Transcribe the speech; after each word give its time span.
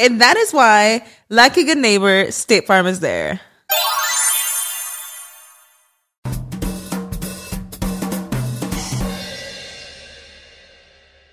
And 0.00 0.18
that 0.22 0.38
is 0.38 0.54
why, 0.54 1.04
like 1.28 1.58
a 1.58 1.62
good 1.62 1.76
neighbor, 1.76 2.32
State 2.32 2.66
Farm 2.66 2.86
is 2.86 3.00
there. 3.00 3.38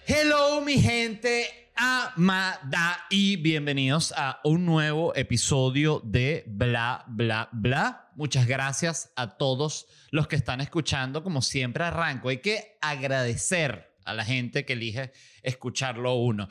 Hello, 0.05 0.59
mi 0.59 0.81
gente 0.81 1.71
amada, 1.77 3.05
y 3.09 3.37
bienvenidos 3.37 4.11
a 4.17 4.41
un 4.43 4.65
nuevo 4.65 5.15
episodio 5.15 6.01
de 6.03 6.43
Bla, 6.45 7.05
Bla, 7.07 7.47
Bla. 7.53 8.09
Muchas 8.15 8.47
gracias 8.47 9.13
a 9.15 9.37
todos 9.37 9.85
los 10.11 10.27
que 10.27 10.35
están 10.35 10.59
escuchando. 10.59 11.23
Como 11.23 11.41
siempre, 11.41 11.85
arranco. 11.85 12.27
Hay 12.27 12.39
que 12.39 12.77
agradecer 12.81 13.95
a 14.03 14.13
la 14.13 14.25
gente 14.25 14.65
que 14.65 14.73
elige 14.73 15.13
escucharlo 15.41 16.15
uno. 16.15 16.49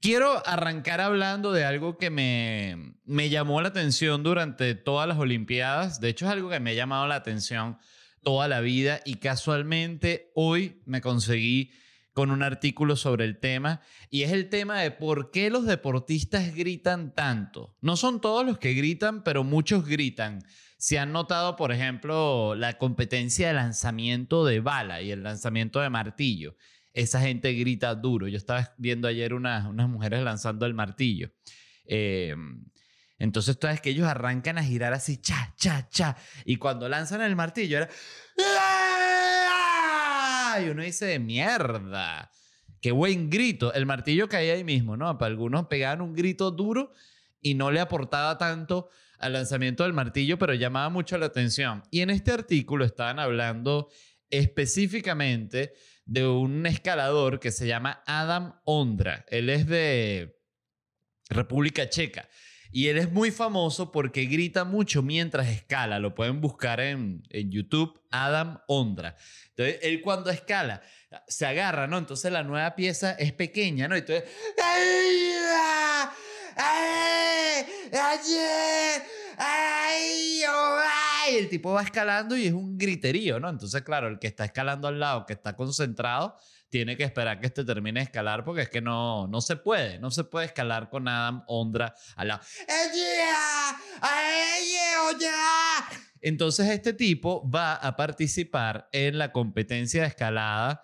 Quiero 0.00 0.46
arrancar 0.46 1.00
hablando 1.00 1.52
de 1.52 1.64
algo 1.64 1.98
que 1.98 2.10
me, 2.10 2.94
me 3.04 3.30
llamó 3.30 3.60
la 3.60 3.68
atención 3.68 4.22
durante 4.22 4.76
todas 4.76 5.08
las 5.08 5.18
Olimpiadas. 5.18 6.00
De 6.00 6.08
hecho, 6.08 6.26
es 6.26 6.32
algo 6.32 6.48
que 6.50 6.60
me 6.60 6.70
ha 6.70 6.74
llamado 6.74 7.08
la 7.08 7.16
atención 7.16 7.78
toda 8.22 8.46
la 8.46 8.60
vida 8.60 9.00
y 9.04 9.16
casualmente 9.16 10.30
hoy 10.34 10.82
me 10.86 11.00
conseguí 11.00 11.72
con 12.12 12.30
un 12.30 12.42
artículo 12.42 12.96
sobre 12.96 13.24
el 13.24 13.38
tema 13.38 13.80
y 14.10 14.22
es 14.22 14.32
el 14.32 14.48
tema 14.48 14.80
de 14.80 14.90
por 14.90 15.30
qué 15.30 15.50
los 15.50 15.66
deportistas 15.66 16.54
gritan 16.54 17.14
tanto. 17.14 17.76
No 17.80 17.96
son 17.96 18.20
todos 18.20 18.44
los 18.44 18.58
que 18.58 18.74
gritan, 18.74 19.22
pero 19.22 19.44
muchos 19.44 19.84
gritan. 19.84 20.44
Se 20.78 20.98
han 20.98 21.12
notado, 21.12 21.56
por 21.56 21.72
ejemplo, 21.72 22.54
la 22.54 22.78
competencia 22.78 23.48
de 23.48 23.54
lanzamiento 23.54 24.44
de 24.44 24.60
bala 24.60 25.00
y 25.02 25.10
el 25.10 25.22
lanzamiento 25.22 25.80
de 25.80 25.90
martillo. 25.90 26.56
Esa 26.98 27.20
gente 27.20 27.52
grita 27.52 27.94
duro. 27.94 28.26
Yo 28.26 28.36
estaba 28.36 28.74
viendo 28.76 29.06
ayer 29.06 29.32
unas, 29.32 29.66
unas 29.66 29.88
mujeres 29.88 30.20
lanzando 30.20 30.66
el 30.66 30.74
martillo. 30.74 31.30
Eh, 31.84 32.34
entonces, 33.20 33.56
sabes 33.60 33.80
que 33.80 33.90
ellos 33.90 34.08
arrancan 34.08 34.58
a 34.58 34.64
girar 34.64 34.92
así, 34.92 35.18
cha, 35.18 35.54
cha, 35.56 35.88
cha. 35.88 36.16
Y 36.44 36.56
cuando 36.56 36.88
lanzan 36.88 37.22
el 37.22 37.36
martillo, 37.36 37.78
era. 37.78 37.88
Y 40.60 40.70
uno 40.70 40.82
dice, 40.82 41.20
mierda. 41.20 42.32
Qué 42.80 42.90
buen 42.90 43.30
grito. 43.30 43.72
El 43.72 43.86
martillo 43.86 44.28
caía 44.28 44.54
ahí 44.54 44.64
mismo, 44.64 44.96
¿no? 44.96 45.16
Para 45.18 45.30
algunos 45.30 45.68
pegaban 45.68 46.00
un 46.00 46.14
grito 46.14 46.50
duro 46.50 46.94
y 47.40 47.54
no 47.54 47.70
le 47.70 47.78
aportaba 47.78 48.38
tanto 48.38 48.88
al 49.20 49.34
lanzamiento 49.34 49.84
del 49.84 49.92
martillo, 49.92 50.36
pero 50.36 50.52
llamaba 50.54 50.88
mucho 50.88 51.16
la 51.16 51.26
atención. 51.26 51.84
Y 51.92 52.00
en 52.00 52.10
este 52.10 52.32
artículo 52.32 52.84
estaban 52.84 53.20
hablando 53.20 53.88
específicamente 54.30 55.74
de 56.08 56.26
un 56.26 56.66
escalador 56.66 57.38
que 57.38 57.52
se 57.52 57.66
llama 57.66 58.02
Adam 58.06 58.58
Ondra. 58.64 59.26
Él 59.28 59.50
es 59.50 59.66
de 59.66 60.40
República 61.28 61.88
Checa. 61.88 62.28
Y 62.70 62.88
él 62.88 62.98
es 62.98 63.12
muy 63.12 63.30
famoso 63.30 63.92
porque 63.92 64.24
grita 64.24 64.64
mucho 64.64 65.02
mientras 65.02 65.48
escala. 65.48 65.98
Lo 65.98 66.14
pueden 66.14 66.40
buscar 66.40 66.80
en, 66.80 67.22
en 67.28 67.50
YouTube, 67.50 68.02
Adam 68.10 68.58
Ondra. 68.68 69.16
Entonces, 69.50 69.78
él 69.82 70.00
cuando 70.00 70.30
escala, 70.30 70.82
se 71.26 71.46
agarra, 71.46 71.86
¿no? 71.86 71.98
Entonces 71.98 72.32
la 72.32 72.42
nueva 72.42 72.74
pieza 72.74 73.12
es 73.12 73.32
pequeña, 73.32 73.86
¿no? 73.86 73.94
Entonces... 73.94 74.24
¡Ay! 74.62 75.32
¡Ay! 76.56 77.66
¡Ay! 77.92 79.02
El 81.38 81.48
tipo 81.48 81.72
va 81.72 81.82
escalando 81.82 82.36
y 82.36 82.46
es 82.46 82.52
un 82.52 82.76
griterío, 82.76 83.38
¿no? 83.38 83.48
Entonces, 83.48 83.82
claro, 83.82 84.08
el 84.08 84.18
que 84.18 84.26
está 84.26 84.44
escalando 84.44 84.88
al 84.88 84.98
lado, 84.98 85.24
que 85.26 85.32
está 85.32 85.54
concentrado, 85.54 86.36
tiene 86.68 86.96
que 86.96 87.04
esperar 87.04 87.40
que 87.40 87.46
este 87.46 87.64
termine 87.64 88.00
de 88.00 88.04
escalar 88.04 88.44
porque 88.44 88.62
es 88.62 88.68
que 88.68 88.80
no, 88.80 89.26
no 89.26 89.40
se 89.40 89.56
puede, 89.56 89.98
no 89.98 90.10
se 90.10 90.24
puede 90.24 90.46
escalar 90.46 90.90
con 90.90 91.08
Adam 91.08 91.42
Ondra 91.46 91.94
al 92.16 92.28
lado. 92.28 92.40
Entonces 96.20 96.68
este 96.68 96.92
tipo 96.92 97.48
va 97.48 97.74
a 97.74 97.96
participar 97.96 98.88
en 98.92 99.18
la 99.18 99.32
competencia 99.32 100.02
de 100.02 100.08
escalada 100.08 100.82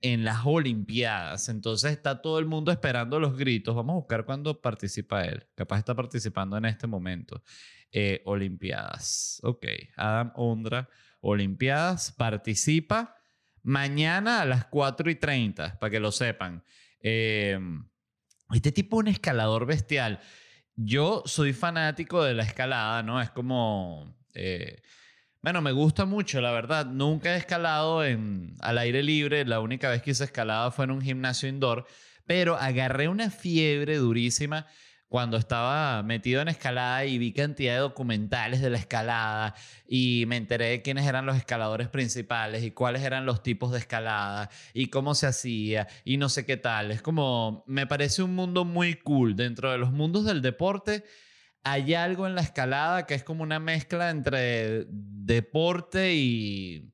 en 0.00 0.24
las 0.24 0.44
Olimpiadas. 0.44 1.48
Entonces 1.48 1.92
está 1.92 2.22
todo 2.22 2.38
el 2.38 2.46
mundo 2.46 2.70
esperando 2.70 3.18
los 3.18 3.36
gritos. 3.36 3.74
Vamos 3.74 3.94
a 3.94 3.96
buscar 3.96 4.24
cuándo 4.24 4.60
participa 4.60 5.24
él. 5.24 5.46
Capaz 5.54 5.78
está 5.78 5.94
participando 5.94 6.56
en 6.56 6.66
este 6.66 6.86
momento. 6.86 7.42
Eh, 7.98 8.20
Olimpiadas. 8.26 9.40
Ok, 9.42 9.64
Adam 9.96 10.30
Ondra, 10.34 10.86
Olimpiadas, 11.22 12.12
participa 12.12 13.16
mañana 13.62 14.42
a 14.42 14.44
las 14.44 14.66
4 14.66 15.10
y 15.10 15.14
30, 15.14 15.78
para 15.78 15.90
que 15.90 15.98
lo 15.98 16.12
sepan. 16.12 16.62
Eh, 17.00 17.58
este 18.52 18.70
tipo 18.70 18.98
es 18.98 19.00
un 19.00 19.08
escalador 19.08 19.64
bestial. 19.64 20.20
Yo 20.74 21.22
soy 21.24 21.54
fanático 21.54 22.22
de 22.22 22.34
la 22.34 22.42
escalada, 22.42 23.02
¿no? 23.02 23.22
Es 23.22 23.30
como... 23.30 24.14
Eh, 24.34 24.82
bueno, 25.40 25.62
me 25.62 25.72
gusta 25.72 26.04
mucho, 26.04 26.42
la 26.42 26.52
verdad. 26.52 26.84
Nunca 26.84 27.34
he 27.34 27.38
escalado 27.38 28.00
al 28.00 28.78
aire 28.78 29.02
libre. 29.02 29.46
La 29.46 29.60
única 29.60 29.88
vez 29.88 30.02
que 30.02 30.10
hice 30.10 30.24
escalada 30.24 30.70
fue 30.70 30.84
en 30.84 30.90
un 30.90 31.00
gimnasio 31.00 31.48
indoor. 31.48 31.86
Pero 32.26 32.56
agarré 32.56 33.08
una 33.08 33.30
fiebre 33.30 33.96
durísima 33.96 34.66
cuando 35.08 35.36
estaba 35.36 36.02
metido 36.02 36.42
en 36.42 36.48
escalada 36.48 37.04
y 37.04 37.18
vi 37.18 37.32
cantidad 37.32 37.74
de 37.74 37.80
documentales 37.80 38.60
de 38.60 38.70
la 38.70 38.78
escalada 38.78 39.54
y 39.88 40.24
me 40.26 40.36
enteré 40.36 40.66
de 40.66 40.82
quiénes 40.82 41.06
eran 41.06 41.26
los 41.26 41.36
escaladores 41.36 41.88
principales 41.88 42.64
y 42.64 42.72
cuáles 42.72 43.02
eran 43.02 43.24
los 43.24 43.42
tipos 43.42 43.70
de 43.72 43.78
escalada 43.78 44.50
y 44.74 44.88
cómo 44.88 45.14
se 45.14 45.28
hacía 45.28 45.86
y 46.04 46.16
no 46.16 46.28
sé 46.28 46.44
qué 46.44 46.56
tal. 46.56 46.90
Es 46.90 47.02
como, 47.02 47.64
me 47.66 47.86
parece 47.86 48.22
un 48.22 48.34
mundo 48.34 48.64
muy 48.64 48.94
cool. 48.94 49.36
Dentro 49.36 49.70
de 49.70 49.78
los 49.78 49.92
mundos 49.92 50.24
del 50.24 50.42
deporte 50.42 51.04
hay 51.62 51.94
algo 51.94 52.26
en 52.26 52.34
la 52.34 52.42
escalada 52.42 53.06
que 53.06 53.14
es 53.14 53.22
como 53.22 53.42
una 53.42 53.60
mezcla 53.60 54.10
entre 54.10 54.86
deporte 54.88 56.14
y... 56.14 56.92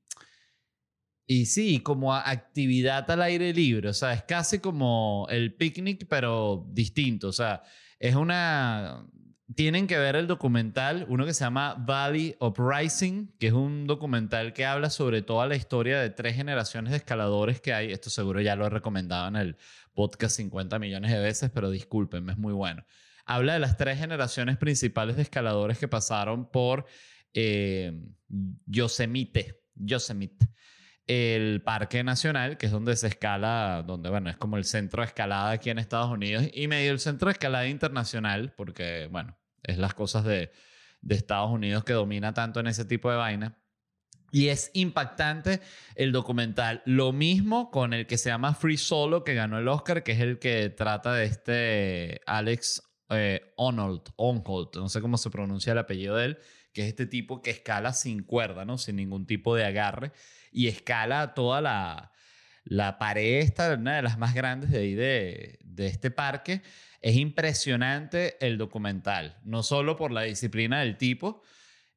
Y 1.24 1.46
sí, 1.46 1.80
como 1.80 2.14
actividad 2.14 3.10
al 3.10 3.22
aire 3.22 3.54
libre, 3.54 3.88
o 3.88 3.94
sea, 3.94 4.12
es 4.12 4.24
casi 4.24 4.58
como 4.58 5.26
el 5.30 5.54
picnic, 5.54 6.06
pero 6.08 6.66
distinto, 6.72 7.28
o 7.28 7.32
sea, 7.32 7.62
es 8.02 8.16
una... 8.16 9.06
Tienen 9.54 9.86
que 9.86 9.98
ver 9.98 10.16
el 10.16 10.26
documental, 10.26 11.06
uno 11.08 11.24
que 11.24 11.34
se 11.34 11.44
llama 11.44 11.74
Valley 11.74 12.36
Uprising, 12.40 13.34
que 13.38 13.48
es 13.48 13.52
un 13.52 13.86
documental 13.86 14.54
que 14.54 14.64
habla 14.64 14.90
sobre 14.90 15.22
toda 15.22 15.46
la 15.46 15.56
historia 15.56 16.00
de 16.00 16.10
tres 16.10 16.34
generaciones 16.34 16.90
de 16.90 16.96
escaladores 16.96 17.60
que 17.60 17.72
hay. 17.74 17.92
Esto 17.92 18.10
seguro 18.10 18.40
ya 18.40 18.56
lo 18.56 18.66
he 18.66 18.70
recomendado 18.70 19.28
en 19.28 19.36
el 19.36 19.56
podcast 19.94 20.36
50 20.36 20.78
millones 20.78 21.12
de 21.12 21.20
veces, 21.20 21.50
pero 21.54 21.70
discúlpenme, 21.70 22.32
es 22.32 22.38
muy 22.38 22.54
bueno. 22.54 22.84
Habla 23.24 23.52
de 23.52 23.58
las 23.60 23.76
tres 23.76 23.98
generaciones 23.98 24.56
principales 24.56 25.16
de 25.16 25.22
escaladores 25.22 25.78
que 25.78 25.86
pasaron 25.86 26.50
por 26.50 26.86
eh, 27.34 27.92
Yosemite. 28.66 29.62
Yosemite. 29.74 30.48
El 31.34 31.62
Parque 31.62 32.04
Nacional, 32.04 32.56
que 32.56 32.66
es 32.66 32.72
donde 32.72 32.96
se 32.96 33.08
escala, 33.08 33.84
donde, 33.86 34.10
bueno, 34.10 34.30
es 34.30 34.36
como 34.36 34.56
el 34.56 34.64
centro 34.64 35.02
de 35.02 35.06
escalada 35.06 35.50
aquí 35.50 35.70
en 35.70 35.78
Estados 35.78 36.10
Unidos, 36.10 36.44
y 36.52 36.68
medio 36.68 36.92
el 36.92 37.00
centro 37.00 37.28
de 37.28 37.32
escalada 37.32 37.66
internacional, 37.68 38.54
porque, 38.56 39.08
bueno, 39.10 39.36
es 39.62 39.78
las 39.78 39.94
cosas 39.94 40.24
de, 40.24 40.52
de 41.00 41.14
Estados 41.14 41.50
Unidos 41.50 41.84
que 41.84 41.92
domina 41.92 42.32
tanto 42.34 42.60
en 42.60 42.66
ese 42.68 42.84
tipo 42.84 43.10
de 43.10 43.16
vaina. 43.16 43.58
Y 44.34 44.48
es 44.48 44.70
impactante 44.72 45.60
el 45.94 46.10
documental. 46.10 46.82
Lo 46.86 47.12
mismo 47.12 47.70
con 47.70 47.92
el 47.92 48.06
que 48.06 48.16
se 48.16 48.30
llama 48.30 48.54
Free 48.54 48.78
Solo, 48.78 49.24
que 49.24 49.34
ganó 49.34 49.58
el 49.58 49.68
Oscar, 49.68 50.02
que 50.02 50.12
es 50.12 50.20
el 50.20 50.38
que 50.38 50.70
trata 50.70 51.12
de 51.12 51.26
este 51.26 52.20
Alex 52.26 52.82
eh, 53.10 53.52
Onhold, 53.56 54.76
no 54.76 54.88
sé 54.88 55.02
cómo 55.02 55.18
se 55.18 55.28
pronuncia 55.28 55.72
el 55.72 55.78
apellido 55.78 56.16
de 56.16 56.24
él, 56.24 56.38
que 56.72 56.82
es 56.82 56.88
este 56.88 57.04
tipo 57.04 57.42
que 57.42 57.50
escala 57.50 57.92
sin 57.92 58.22
cuerda, 58.22 58.64
¿no? 58.64 58.78
Sin 58.78 58.96
ningún 58.96 59.26
tipo 59.26 59.54
de 59.54 59.66
agarre. 59.66 60.12
Y 60.52 60.68
escala 60.68 61.34
toda 61.34 61.60
la, 61.60 62.12
la 62.64 62.98
pared 62.98 63.40
esta, 63.40 63.74
una 63.74 63.96
de 63.96 64.02
las 64.02 64.18
más 64.18 64.34
grandes 64.34 64.70
de 64.70 64.78
ahí 64.78 64.94
de, 64.94 65.58
de 65.64 65.86
este 65.86 66.10
parque. 66.10 66.62
Es 67.00 67.16
impresionante 67.16 68.36
el 68.44 68.58
documental, 68.58 69.38
no 69.44 69.62
solo 69.62 69.96
por 69.96 70.12
la 70.12 70.22
disciplina 70.22 70.80
del 70.80 70.96
tipo, 70.96 71.42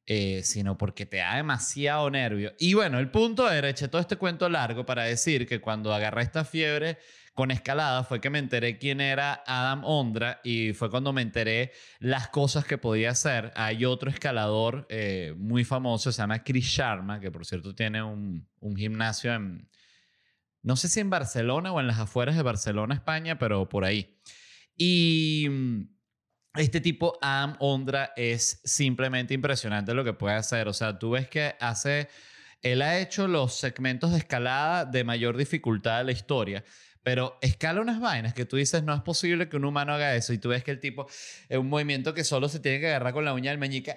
eh, 0.08 0.42
sino 0.44 0.78
porque 0.78 1.04
te 1.04 1.16
da 1.18 1.36
demasiado 1.36 2.10
nervio. 2.10 2.54
Y 2.58 2.74
bueno, 2.74 2.98
el 3.00 3.10
punto 3.10 3.50
era, 3.50 3.68
eché 3.68 3.88
todo 3.88 4.00
este 4.00 4.16
cuento 4.16 4.48
largo 4.48 4.86
para 4.86 5.04
decir 5.04 5.46
que 5.48 5.60
cuando 5.60 5.92
agarré 5.92 6.22
esta 6.22 6.44
fiebre 6.44 6.98
con 7.36 7.52
escalada 7.52 8.02
fue 8.02 8.20
que 8.20 8.30
me 8.30 8.40
enteré 8.40 8.78
quién 8.78 9.00
era 9.00 9.44
Adam 9.46 9.84
Ondra 9.84 10.40
y 10.42 10.72
fue 10.72 10.90
cuando 10.90 11.12
me 11.12 11.22
enteré 11.22 11.70
las 12.00 12.28
cosas 12.28 12.64
que 12.64 12.78
podía 12.78 13.10
hacer. 13.10 13.52
Hay 13.54 13.84
otro 13.84 14.10
escalador 14.10 14.86
eh, 14.88 15.34
muy 15.36 15.64
famoso, 15.64 16.10
se 16.10 16.22
llama 16.22 16.42
Chris 16.42 16.64
Sharma, 16.64 17.20
que 17.20 17.30
por 17.30 17.44
cierto 17.44 17.74
tiene 17.74 18.02
un, 18.02 18.48
un 18.58 18.74
gimnasio 18.74 19.34
en, 19.34 19.68
no 20.62 20.76
sé 20.76 20.88
si 20.88 20.98
en 20.98 21.10
Barcelona 21.10 21.72
o 21.72 21.78
en 21.78 21.86
las 21.86 21.98
afueras 21.98 22.36
de 22.36 22.42
Barcelona, 22.42 22.94
España, 22.94 23.38
pero 23.38 23.68
por 23.68 23.84
ahí. 23.84 24.18
Y 24.74 25.46
este 26.54 26.80
tipo, 26.80 27.18
Adam 27.20 27.54
Ondra, 27.60 28.12
es 28.16 28.62
simplemente 28.64 29.34
impresionante 29.34 29.92
lo 29.92 30.04
que 30.04 30.14
puede 30.14 30.36
hacer. 30.36 30.68
O 30.68 30.72
sea, 30.72 30.98
tú 30.98 31.10
ves 31.10 31.28
que 31.28 31.54
hace. 31.60 32.08
Él 32.62 32.80
ha 32.80 32.98
hecho 32.98 33.28
los 33.28 33.54
segmentos 33.54 34.12
de 34.12 34.18
escalada 34.18 34.86
de 34.86 35.04
mayor 35.04 35.36
dificultad 35.36 35.98
de 35.98 36.04
la 36.04 36.12
historia. 36.12 36.64
Pero 37.06 37.38
escala 37.40 37.80
unas 37.80 38.00
vainas 38.00 38.34
que 38.34 38.46
tú 38.46 38.56
dices, 38.56 38.82
no 38.82 38.92
es 38.92 39.00
posible 39.00 39.48
que 39.48 39.56
un 39.56 39.64
humano 39.64 39.92
haga 39.92 40.16
eso. 40.16 40.32
Y 40.32 40.38
tú 40.38 40.48
ves 40.48 40.64
que 40.64 40.72
el 40.72 40.80
tipo 40.80 41.06
es 41.48 41.56
un 41.56 41.68
movimiento 41.68 42.12
que 42.14 42.24
solo 42.24 42.48
se 42.48 42.58
tiene 42.58 42.80
que 42.80 42.88
agarrar 42.88 43.12
con 43.12 43.24
la 43.24 43.32
uña 43.32 43.52
del 43.52 43.60
meñique. 43.60 43.94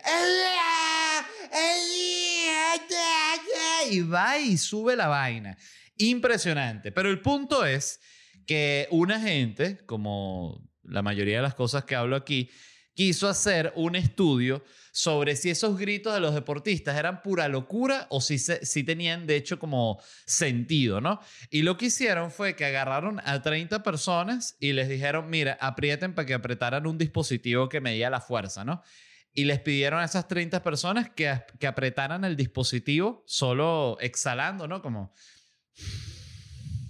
Y 3.90 4.02
va 4.02 4.38
y 4.38 4.60
sube 4.60 4.96
la 4.96 5.08
vaina. 5.08 5.58
Impresionante. 5.98 6.92
Pero 6.92 7.10
el 7.10 7.20
punto 7.20 7.66
es 7.66 8.00
que 8.46 8.88
una 8.92 9.20
gente, 9.20 9.84
como 9.88 10.70
la 10.84 11.02
mayoría 11.02 11.38
de 11.38 11.42
las 11.42 11.56
cosas 11.56 11.86
que 11.86 11.96
hablo 11.96 12.16
aquí, 12.16 12.52
quiso 13.00 13.30
hacer 13.30 13.72
un 13.78 13.96
estudio 13.96 14.62
sobre 14.92 15.38
si 15.38 15.50
esos 15.50 15.80
gritos 15.80 16.14
de 16.14 16.20
los 16.20 16.34
deportistas 16.34 16.98
eran 16.98 17.22
pura 17.22 17.48
locura 17.48 18.08
o 18.10 18.20
si, 18.20 18.38
si 18.38 18.84
tenían 18.84 19.26
de 19.26 19.38
hecho 19.38 19.58
como 19.58 20.02
sentido, 20.26 21.00
¿no? 21.00 21.22
Y 21.50 21.62
lo 21.62 21.78
que 21.78 21.86
hicieron 21.86 22.30
fue 22.30 22.58
que 22.58 22.66
agarraron 22.66 23.22
a 23.24 23.42
30 23.42 23.84
personas 23.84 24.58
y 24.60 24.74
les 24.74 24.90
dijeron, 24.90 25.30
mira, 25.30 25.58
aprieten 25.62 26.14
para 26.14 26.26
que 26.26 26.34
apretaran 26.34 26.88
un 26.88 26.98
dispositivo 26.98 27.70
que 27.70 27.80
medía 27.80 28.10
la 28.10 28.20
fuerza, 28.20 28.66
¿no? 28.66 28.84
Y 29.32 29.46
les 29.46 29.62
pidieron 29.62 30.02
a 30.02 30.04
esas 30.04 30.28
30 30.28 30.62
personas 30.62 31.10
que, 31.10 31.42
que 31.58 31.68
apretaran 31.68 32.26
el 32.26 32.36
dispositivo 32.36 33.24
solo 33.26 33.98
exhalando, 34.02 34.68
¿no? 34.68 34.82
Como... 34.82 35.14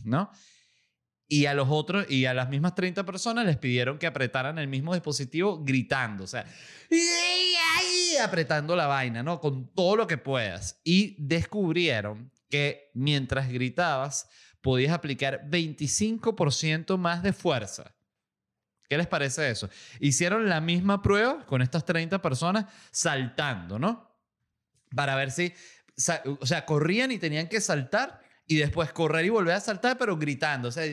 ¿No? 0.06 0.31
Y 1.31 1.46
a 1.46 1.54
los 1.54 1.68
otros 1.70 2.10
y 2.10 2.26
a 2.26 2.34
las 2.34 2.50
mismas 2.50 2.74
30 2.74 3.06
personas 3.06 3.46
les 3.46 3.56
pidieron 3.56 4.00
que 4.00 4.08
apretaran 4.08 4.58
el 4.58 4.68
mismo 4.68 4.96
dispositivo 4.96 5.64
gritando, 5.64 6.24
o 6.24 6.28
sea, 6.28 6.46
apretando 8.22 8.76
la 8.76 8.88
vaina, 8.88 9.22
¿no? 9.22 9.40
Con 9.40 9.74
todo 9.74 9.96
lo 9.96 10.08
que 10.08 10.18
puedas. 10.18 10.81
Y 10.84 11.16
descubrieron 11.20 12.31
que 12.50 12.90
mientras 12.96 13.48
gritabas 13.50 14.28
podías 14.60 14.92
aplicar 14.92 15.48
25% 15.50 16.98
más 16.98 17.22
de 17.22 17.31
fuerza. 17.31 17.96
¿Qué 18.90 18.98
les 18.98 19.08
parece 19.08 19.52
eso? 19.52 19.70
Hicieron 20.00 20.50
la 20.50 20.60
misma 20.62 21.04
prueba 21.04 21.46
con 21.46 21.62
estas 21.62 21.86
30 21.86 22.22
personas 22.24 22.66
saltando, 22.92 23.78
¿no? 23.78 24.10
Para 24.96 25.16
ver 25.16 25.30
si, 25.30 25.54
o 26.42 26.46
sea, 26.46 26.66
corrían 26.66 27.12
y 27.12 27.20
tenían 27.20 27.48
que 27.48 27.62
saltar 27.62 28.20
y 28.50 28.56
después 28.56 28.92
correr 28.92 29.25
y 29.25 29.30
volver 29.30 29.54
a 29.54 29.60
saltar, 29.60 30.00
pero 30.00 30.18
gritando. 30.18 30.69
O 30.69 30.72
sea, 30.72 30.84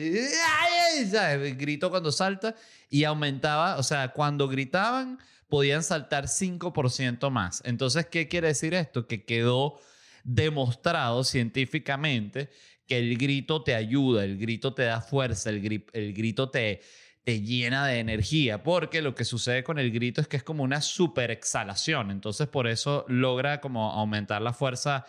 grito 1.57 1.89
cuando 1.89 2.11
salta 2.11 2.53
y 2.87 3.03
aumentaba, 3.03 3.77
o 3.77 3.83
sea, 3.83 4.09
cuando 4.09 4.47
gritaban 4.47 5.17
podían 5.49 5.81
saltar 5.81 6.25
5% 6.25 7.31
más. 7.31 7.63
Entonces, 7.65 8.05
¿qué 8.05 8.27
quiere 8.27 8.49
decir 8.49 8.75
esto? 8.75 9.07
Que 9.07 9.25
quedó 9.25 9.79
demostrado 10.23 11.23
científicamente 11.23 12.51
que 12.85 12.99
el 12.99 13.17
grito 13.17 13.63
te 13.63 13.73
ayuda, 13.73 14.23
el 14.23 14.37
grito 14.37 14.75
te 14.75 14.83
da 14.83 15.01
fuerza, 15.01 15.49
el, 15.49 15.83
el 15.93 16.13
grito 16.13 16.51
te, 16.51 16.81
te 17.23 17.41
llena 17.41 17.87
de 17.87 17.97
energía, 17.97 18.61
porque 18.61 19.01
lo 19.01 19.15
que 19.15 19.25
sucede 19.25 19.63
con 19.63 19.79
el 19.79 19.89
grito 19.89 20.21
es 20.21 20.27
que 20.27 20.37
es 20.37 20.43
como 20.43 20.63
una 20.63 20.81
super 20.81 21.31
exhalación, 21.31 22.11
entonces 22.11 22.47
por 22.47 22.67
eso 22.67 23.03
logra 23.07 23.61
como 23.61 23.91
aumentar 23.91 24.43
la 24.43 24.53
fuerza 24.53 25.05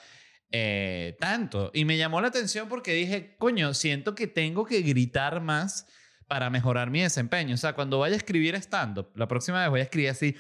eh, 0.51 1.17
tanto. 1.21 1.71
Y 1.75 1.85
me 1.85 1.97
llamó 1.97 2.21
la 2.21 2.29
atención 2.29 2.69
porque 2.69 2.93
dije, 2.95 3.37
coño, 3.39 3.75
siento 3.75 4.15
que 4.15 4.27
tengo 4.27 4.65
que 4.65 4.83
gritar 4.83 5.41
más 5.41 5.87
para 6.27 6.51
mejorar 6.51 6.91
mi 6.91 7.01
desempeño. 7.01 7.55
O 7.55 7.59
sea, 7.59 7.75
cuando 7.75 7.99
vaya 7.99 8.15
a 8.15 8.19
escribir 8.19 8.55
stand-up, 8.57 9.11
la 9.15 9.27
próxima 9.29 9.61
vez 9.61 9.71
voy 9.71 9.81
a 9.81 9.85
escribir 9.85 10.11
así. 10.11 10.37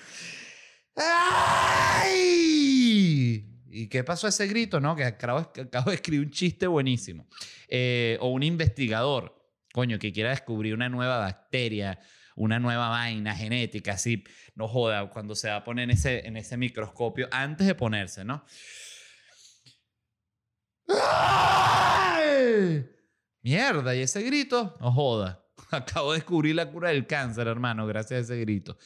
¡Ay! 0.97 2.29
¿Y 3.71 3.89
qué 3.89 4.03
pasó 4.03 4.27
ese 4.29 4.47
grito? 4.47 4.81
No, 4.81 4.97
que 4.97 5.05
acabo, 5.05 5.39
acabo 5.39 5.91
de 5.91 5.97
escribir 5.97 6.27
un 6.27 6.33
chiste 6.33 6.67
buenísimo. 6.67 7.29
Eh, 7.69 8.17
o 8.21 8.29
un 8.29 8.43
investigador, 8.43 9.41
coño, 9.73 9.99
que 9.99 10.13
quiera 10.13 10.31
descubrir 10.31 10.75
una 10.75 10.89
nueva 10.89 11.19
bacteria, 11.19 11.99
una 12.35 12.59
nueva 12.59 12.89
vaina 12.89 13.35
genética, 13.35 13.93
así, 13.93 14.25
no 14.55 14.69
joda, 14.69 15.11
cuando 15.11 15.35
se 15.35 15.49
va 15.49 15.57
a 15.57 15.65
poner 15.65 15.85
en 15.85 15.91
ese, 15.91 16.27
en 16.27 16.37
ese 16.37 16.57
microscopio, 16.57 17.29
antes 17.31 17.67
de 17.67 17.75
ponerse, 17.75 18.25
¿no? 18.25 18.45
Mierda, 23.43 23.95
y 23.95 24.03
ese 24.03 24.23
grito, 24.23 24.77
no 24.81 24.93
joda. 24.93 25.45
Acabo 25.71 26.13
de 26.13 26.19
descubrir 26.19 26.55
la 26.55 26.71
cura 26.71 26.91
del 26.91 27.07
cáncer, 27.07 27.47
hermano, 27.47 27.87
gracias 27.87 28.19
a 28.19 28.23
ese 28.35 28.41
grito. 28.41 28.77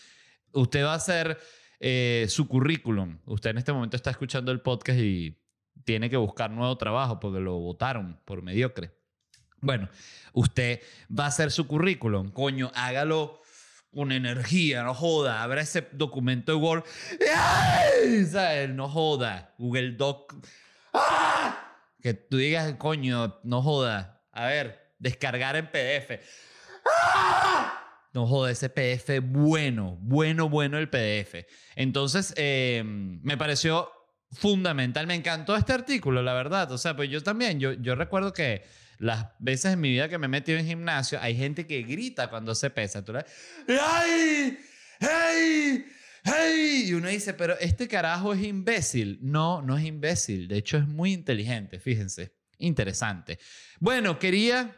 Usted 0.52 0.84
va 0.84 0.92
a 0.92 0.96
hacer 0.96 1.38
eh, 1.80 2.26
su 2.28 2.46
currículum. 2.46 3.18
Usted 3.26 3.50
en 3.50 3.58
este 3.58 3.72
momento 3.72 3.96
está 3.96 4.10
escuchando 4.10 4.52
el 4.52 4.60
podcast 4.60 4.98
y 5.00 5.38
tiene 5.84 6.10
que 6.10 6.16
buscar 6.16 6.50
nuevo 6.50 6.76
trabajo 6.76 7.18
porque 7.18 7.40
lo 7.40 7.58
votaron 7.58 8.20
por 8.24 8.42
mediocre. 8.42 8.92
Bueno, 9.60 9.88
usted 10.32 10.80
va 11.08 11.24
a 11.24 11.28
hacer 11.28 11.50
su 11.50 11.66
currículum. 11.66 12.30
Coño, 12.30 12.70
hágalo 12.74 13.40
con 13.92 14.12
energía, 14.12 14.82
no 14.82 14.94
joda. 14.94 15.42
Abra 15.42 15.62
ese 15.62 15.88
documento 15.92 16.52
de 16.52 16.58
Word. 16.58 16.84
¡Ay! 17.36 18.26
No 18.70 18.88
joda. 18.88 19.54
Google 19.58 19.92
Doc. 19.92 20.34
¡Ah! 20.92 21.71
Que 22.02 22.14
tú 22.14 22.36
digas, 22.36 22.74
coño, 22.78 23.38
no 23.44 23.62
joda. 23.62 24.22
A 24.32 24.46
ver, 24.46 24.94
descargar 24.98 25.56
en 25.56 25.66
PDF. 25.68 26.20
¡Ah! 26.84 27.78
No 28.12 28.26
joda, 28.26 28.50
ese 28.50 28.68
PDF 28.68 29.20
bueno, 29.22 29.96
bueno, 30.00 30.48
bueno 30.48 30.78
el 30.78 30.90
PDF. 30.90 31.46
Entonces, 31.76 32.34
em, 32.36 33.20
me 33.22 33.38
pareció 33.38 33.90
fundamental. 34.32 35.06
Me 35.06 35.14
encantó 35.14 35.56
este 35.56 35.72
artículo, 35.72 36.22
la 36.22 36.34
verdad. 36.34 36.70
O 36.72 36.78
sea, 36.78 36.94
pues 36.94 37.08
yo 37.08 37.22
también, 37.22 37.58
yo, 37.58 37.72
yo 37.72 37.94
recuerdo 37.94 38.32
que 38.32 38.64
las 38.98 39.28
veces 39.38 39.72
en 39.72 39.80
mi 39.80 39.90
vida 39.90 40.08
que 40.08 40.18
me 40.18 40.26
he 40.26 40.28
metido 40.28 40.58
en 40.58 40.66
gimnasio, 40.66 41.18
hay 41.22 41.36
gente 41.36 41.66
que 41.66 41.82
grita 41.82 42.28
cuando 42.28 42.54
se 42.54 42.68
pesa. 42.68 43.04
¿Tú 43.04 43.12
¡Ay! 43.16 43.26
¡Ay! 43.68 44.58
¡Hey! 45.00 45.86
Y 46.24 46.92
uno 46.94 47.08
dice, 47.08 47.34
pero 47.34 47.58
este 47.58 47.88
carajo 47.88 48.32
es 48.32 48.42
imbécil. 48.42 49.18
No, 49.22 49.62
no 49.62 49.76
es 49.76 49.84
imbécil. 49.84 50.48
De 50.48 50.58
hecho, 50.58 50.76
es 50.78 50.86
muy 50.86 51.12
inteligente, 51.12 51.78
fíjense. 51.78 52.34
Interesante. 52.58 53.38
Bueno, 53.80 54.18
quería 54.18 54.76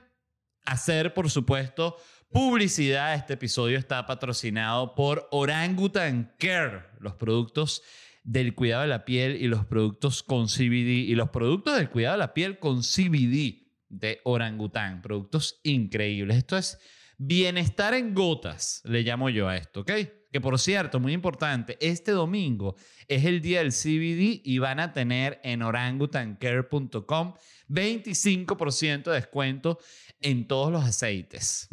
hacer, 0.65 1.13
por 1.13 1.31
supuesto, 1.31 1.97
publicidad. 2.31 3.15
Este 3.15 3.35
episodio 3.35 3.79
está 3.79 4.07
patrocinado 4.07 4.95
por 4.95 5.29
Orangutan 5.31 6.35
Care, 6.39 6.85
los 6.99 7.15
productos 7.15 7.83
del 8.23 8.55
cuidado 8.55 8.83
de 8.83 8.89
la 8.89 9.05
piel 9.05 9.37
y 9.37 9.47
los 9.47 9.67
productos 9.67 10.23
con 10.23 10.47
CBD 10.47 11.05
y 11.09 11.15
los 11.15 11.29
productos 11.29 11.77
del 11.77 11.91
cuidado 11.91 12.15
de 12.15 12.19
la 12.21 12.33
piel 12.33 12.59
con 12.59 12.81
CBD 12.81 13.69
de 13.89 14.21
Orangutan. 14.25 15.03
Productos 15.03 15.61
increíbles. 15.63 16.39
Esto 16.39 16.57
es 16.57 16.79
bienestar 17.19 17.93
en 17.95 18.15
gotas, 18.15 18.81
le 18.85 19.03
llamo 19.03 19.29
yo 19.29 19.49
a 19.49 19.57
esto, 19.57 19.81
¿ok? 19.81 19.93
Que 20.35 20.41
por 20.41 20.59
cierto, 20.59 20.99
muy 20.99 21.13
importante, 21.13 21.79
este 21.81 22.11
domingo 22.11 22.75
es 23.07 23.25
el 23.25 23.41
día 23.41 23.61
del 23.61 23.71
CBD 23.71 24.41
y 24.43 24.59
van 24.59 24.81
a 24.81 24.93
tener 24.93 25.41
en 25.45 25.63
orangutancare.com 25.63 27.35
25% 27.69 29.05
de 29.05 29.13
descuento 29.13 29.79
en 30.21 30.49
todos 30.49 30.73
los 30.73 30.83
aceites. 30.83 31.69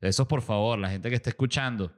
Eso 0.00 0.26
por 0.26 0.40
favor, 0.40 0.78
la 0.78 0.88
gente 0.88 1.10
que 1.10 1.16
esté 1.16 1.28
escuchando, 1.28 1.92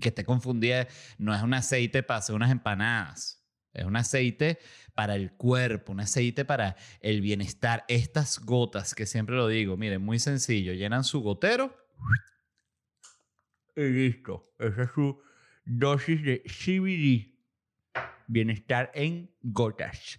que 0.00 0.10
esté 0.10 0.24
confundida, 0.24 0.86
no 1.18 1.34
es 1.34 1.42
un 1.42 1.54
aceite 1.54 2.04
para 2.04 2.18
hacer 2.18 2.36
unas 2.36 2.52
empanadas. 2.52 3.44
Es 3.72 3.84
un 3.86 3.96
aceite 3.96 4.60
para 4.94 5.16
el 5.16 5.32
cuerpo, 5.32 5.90
un 5.90 5.98
aceite 5.98 6.44
para 6.44 6.76
el 7.00 7.20
bienestar. 7.20 7.84
Estas 7.88 8.38
gotas, 8.38 8.94
que 8.94 9.06
siempre 9.06 9.34
lo 9.34 9.48
digo, 9.48 9.76
miren, 9.76 10.02
muy 10.02 10.20
sencillo, 10.20 10.72
llenan 10.72 11.02
su 11.02 11.20
gotero 11.20 11.76
y 13.86 13.92
listo. 13.92 14.54
Esa 14.58 14.82
es 14.84 14.90
su 14.92 15.20
dosis 15.64 16.22
de 16.22 16.42
CBD. 16.42 17.38
Bienestar 18.26 18.90
en 18.94 19.34
gotas. 19.42 20.18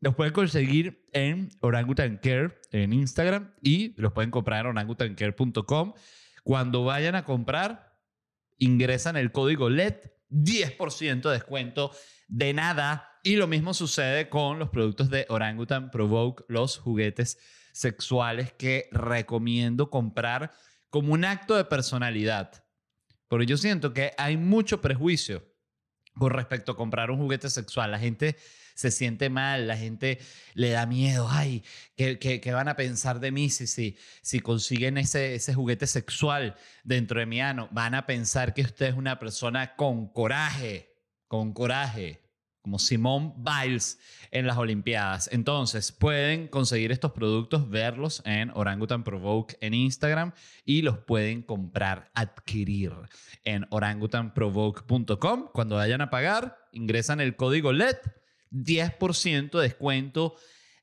Los 0.00 0.14
pueden 0.14 0.32
conseguir 0.32 1.06
en 1.12 1.50
Orangutan 1.60 2.18
Care 2.22 2.58
en 2.72 2.92
Instagram 2.92 3.52
y 3.60 4.00
los 4.00 4.12
pueden 4.12 4.30
comprar 4.30 4.60
en 4.60 4.70
orangutancare.com. 4.70 5.92
Cuando 6.42 6.84
vayan 6.84 7.14
a 7.16 7.24
comprar, 7.24 7.98
ingresan 8.56 9.16
el 9.16 9.30
código 9.30 9.68
LED, 9.68 9.96
10% 10.30 11.20
de 11.22 11.32
descuento 11.32 11.92
de 12.28 12.54
nada. 12.54 13.18
Y 13.22 13.36
lo 13.36 13.46
mismo 13.46 13.74
sucede 13.74 14.30
con 14.30 14.58
los 14.58 14.70
productos 14.70 15.10
de 15.10 15.26
Orangutan 15.28 15.90
Provoke, 15.90 16.44
los 16.48 16.78
juguetes 16.78 17.38
sexuales 17.72 18.52
que 18.54 18.88
recomiendo 18.92 19.90
comprar 19.90 20.50
como 20.88 21.12
un 21.12 21.26
acto 21.26 21.56
de 21.56 21.64
personalidad. 21.66 22.64
Porque 23.30 23.46
yo 23.46 23.56
siento 23.56 23.94
que 23.94 24.12
hay 24.18 24.36
mucho 24.36 24.80
prejuicio 24.80 25.46
con 26.14 26.32
respecto 26.32 26.72
a 26.72 26.76
comprar 26.76 27.12
un 27.12 27.18
juguete 27.18 27.48
sexual. 27.48 27.92
La 27.92 28.00
gente 28.00 28.36
se 28.74 28.90
siente 28.90 29.30
mal, 29.30 29.68
la 29.68 29.76
gente 29.76 30.18
le 30.54 30.70
da 30.70 30.84
miedo. 30.84 31.28
Ay, 31.30 31.62
¿qué, 31.94 32.18
qué, 32.18 32.52
van 32.52 32.66
a 32.66 32.74
pensar 32.74 33.20
de 33.20 33.30
mí 33.30 33.48
si, 33.48 33.68
si, 33.68 33.96
si 34.20 34.40
consiguen 34.40 34.98
ese, 34.98 35.36
ese 35.36 35.54
juguete 35.54 35.86
sexual 35.86 36.56
dentro 36.82 37.20
de 37.20 37.26
mi 37.26 37.40
ano? 37.40 37.68
Van 37.70 37.94
a 37.94 38.04
pensar 38.04 38.52
que 38.52 38.62
usted 38.62 38.86
es 38.86 38.94
una 38.94 39.20
persona 39.20 39.76
con 39.76 40.08
coraje, 40.12 40.92
con 41.28 41.52
coraje 41.52 42.20
como 42.62 42.78
Simone 42.78 43.34
Biles 43.36 43.98
en 44.30 44.46
las 44.46 44.56
Olimpiadas. 44.56 45.28
Entonces, 45.32 45.92
pueden 45.92 46.48
conseguir 46.48 46.92
estos 46.92 47.12
productos, 47.12 47.68
verlos 47.70 48.22
en 48.24 48.50
Orangutan 48.54 49.04
Provoke 49.04 49.56
en 49.60 49.74
Instagram 49.74 50.32
y 50.64 50.82
los 50.82 50.98
pueden 50.98 51.42
comprar, 51.42 52.10
adquirir 52.14 52.92
en 53.44 53.66
orangutanprovoke.com. 53.70 55.48
Cuando 55.52 55.76
vayan 55.76 56.00
a 56.00 56.10
pagar, 56.10 56.58
ingresan 56.72 57.20
el 57.20 57.36
código 57.36 57.72
LED, 57.72 57.96
10% 58.50 59.50
de 59.50 59.62
descuento 59.62 60.34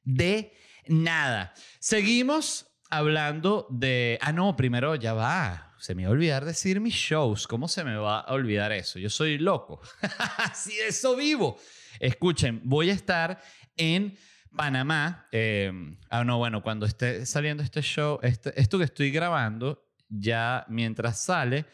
de 0.04 0.54
nada. 0.88 1.54
Seguimos 1.80 2.68
hablando 2.90 3.68
de... 3.70 4.18
Ah, 4.22 4.32
no, 4.32 4.56
primero 4.56 4.96
ya 4.96 5.14
va 5.14 5.67
se 5.80 5.96
me 5.96 6.04
va 6.04 6.10
a 6.10 6.12
olvidar 6.12 6.46
decir 6.46 6.80
mis 6.80 6.96
shows. 6.96 7.48
¿Cómo 7.48 7.68
se 7.68 7.84
me 7.84 7.96
va 7.96 8.20
a 8.20 8.34
olvidar 8.34 8.72
eso? 8.72 9.00
Yo 9.00 9.10
soy 9.10 9.38
loco. 9.38 9.82
Así 10.38 10.76
de 10.76 10.88
eso 10.88 11.16
vivo. 11.16 11.58
Escuchen, 12.00 12.62
voy 12.64 12.90
a 12.90 12.94
estar 12.94 13.42
en 13.76 14.18
Panamá. 14.56 15.28
Eh, 15.32 15.72
ah, 16.10 16.24
no, 16.24 16.38
bueno, 16.38 16.62
cuando 16.62 16.86
esté 16.86 17.26
saliendo 17.26 17.64
este 17.64 17.82
show, 17.82 18.20
este, 18.24 18.60
esto 18.60 18.78
que 18.78 18.86
estoy 18.86 19.12
grabando, 19.12 19.84
ya 20.10 20.66
mientras 20.68 21.22
sale, 21.24 21.66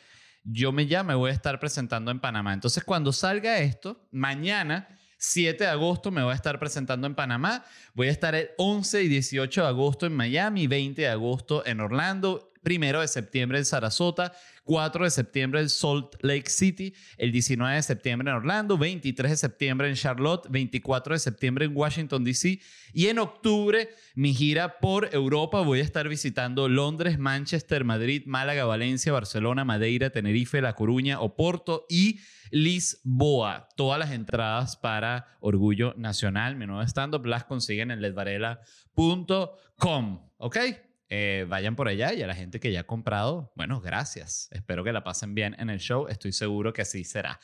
yo 0.44 0.72
me 0.72 0.88
ya 0.88 1.04
me 1.04 1.16
voy 1.16 1.32
a 1.32 1.34
estar 1.34 1.60
presentando 1.60 2.12
en 2.12 2.20
Panamá. 2.20 2.54
Entonces, 2.54 2.84
cuando 2.84 3.14
salga 3.14 3.60
esto, 3.60 4.08
mañana 4.12 4.88
7 5.18 5.64
de 5.64 5.70
agosto 5.70 6.12
me 6.12 6.22
voy 6.22 6.34
a 6.34 6.36
estar 6.36 6.60
presentando 6.60 7.08
en 7.08 7.16
Panamá. 7.16 7.64
Voy 7.94 8.08
a 8.08 8.12
estar 8.12 8.36
el 8.36 8.50
11 8.58 9.04
y 9.04 9.08
18 9.08 9.62
de 9.62 9.68
agosto 9.68 10.06
en 10.06 10.14
Miami, 10.14 10.68
20 10.68 11.02
de 11.02 11.08
agosto 11.08 11.66
en 11.66 11.80
Orlando, 11.80 12.53
1 12.64 13.02
de 13.02 13.08
septiembre 13.08 13.58
en 13.58 13.66
Sarasota, 13.66 14.32
4 14.64 15.04
de 15.04 15.12
septiembre 15.12 15.60
en 15.62 15.70
Salt 15.70 16.16
Lake 16.22 16.50
City, 16.50 16.94
el 17.18 17.32
19 17.32 17.76
de 17.76 17.84
septiembre 17.84 18.30
en 18.30 18.38
Orlando, 18.38 18.78
23 18.78 19.32
de 19.32 19.38
septiembre 19.38 19.90
en 19.90 19.96
Charlotte, 19.96 20.48
24 20.50 21.16
de 21.16 21.20
septiembre 21.20 21.66
en 21.66 21.76
Washington, 21.76 22.24
D.C. 22.24 22.62
Y 22.94 23.08
en 23.08 23.20
octubre, 23.20 23.90
mi 24.16 24.34
gira 24.34 24.80
por 24.80 25.14
Europa, 25.14 25.60
voy 25.62 25.80
a 25.80 25.84
estar 25.84 26.08
visitando 26.08 26.70
Londres, 26.70 27.20
Manchester, 27.20 27.84
Madrid, 27.84 28.24
Málaga, 28.26 28.64
Valencia, 28.66 29.12
Barcelona, 29.12 29.66
Madeira, 29.66 30.12
Tenerife, 30.12 30.62
La 30.62 30.76
Coruña, 30.76 31.20
Oporto 31.20 31.86
y 31.90 32.20
Lisboa. 32.52 33.68
Todas 33.76 34.00
las 34.00 34.12
entradas 34.12 34.78
para 34.78 35.38
Orgullo 35.40 35.96
Nacional, 35.98 36.56
mi 36.56 36.68
nuevo 36.68 36.84
stand-up, 36.84 37.26
las 37.26 37.46
consiguen 37.46 37.90
en 37.92 38.02
ledvarela.com. 38.02 40.30
¿Ok? 40.38 40.58
Eh, 41.16 41.46
vayan 41.48 41.76
por 41.76 41.88
allá 41.88 42.12
y 42.12 42.24
a 42.24 42.28
la 42.28 42.34
gente 42.34 42.60
que 42.60 42.72
ya 42.72 42.80
ha 42.80 42.88
comprado, 42.88 43.54
bueno, 43.56 43.80
gracias. 43.80 44.48
Espero 44.50 44.84
que 44.84 44.92
la 44.92 45.04
pasen 45.04 45.36
bien 45.36 45.56
en 45.60 45.70
el 45.70 45.80
show. 45.80 46.08
Estoy 46.08 46.32
seguro 46.32 46.74
que 46.74 46.82
así 46.82 47.04
será. 47.04 47.40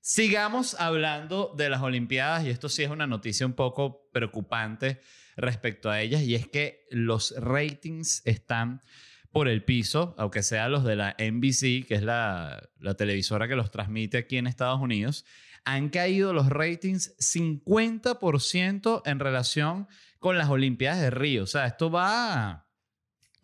Sigamos 0.00 0.74
hablando 0.80 1.54
de 1.56 1.70
las 1.70 1.80
Olimpiadas 1.80 2.44
y 2.44 2.50
esto 2.50 2.68
sí 2.68 2.82
es 2.82 2.90
una 2.90 3.06
noticia 3.06 3.46
un 3.46 3.52
poco 3.52 4.10
preocupante 4.12 5.00
respecto 5.36 5.92
a 5.92 6.00
ellas 6.00 6.22
y 6.22 6.34
es 6.34 6.48
que 6.48 6.88
los 6.90 7.32
ratings 7.38 8.20
están 8.24 8.82
por 9.30 9.46
el 9.46 9.62
piso, 9.62 10.16
aunque 10.18 10.42
sean 10.42 10.72
los 10.72 10.82
de 10.82 10.96
la 10.96 11.14
NBC, 11.16 11.86
que 11.86 11.94
es 11.94 12.02
la, 12.02 12.68
la 12.80 12.94
televisora 12.94 13.46
que 13.46 13.54
los 13.54 13.70
transmite 13.70 14.18
aquí 14.18 14.38
en 14.38 14.48
Estados 14.48 14.80
Unidos, 14.80 15.24
han 15.64 15.88
caído 15.88 16.32
los 16.32 16.48
ratings 16.48 17.16
50% 17.18 19.02
en 19.04 19.20
relación 19.20 19.86
con 20.18 20.36
las 20.36 20.48
Olimpiadas 20.48 21.00
de 21.00 21.10
Río. 21.10 21.44
O 21.44 21.46
sea, 21.46 21.66
esto 21.66 21.92
va 21.92 22.63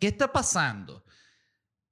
¿Qué 0.01 0.07
está 0.07 0.33
pasando? 0.33 1.05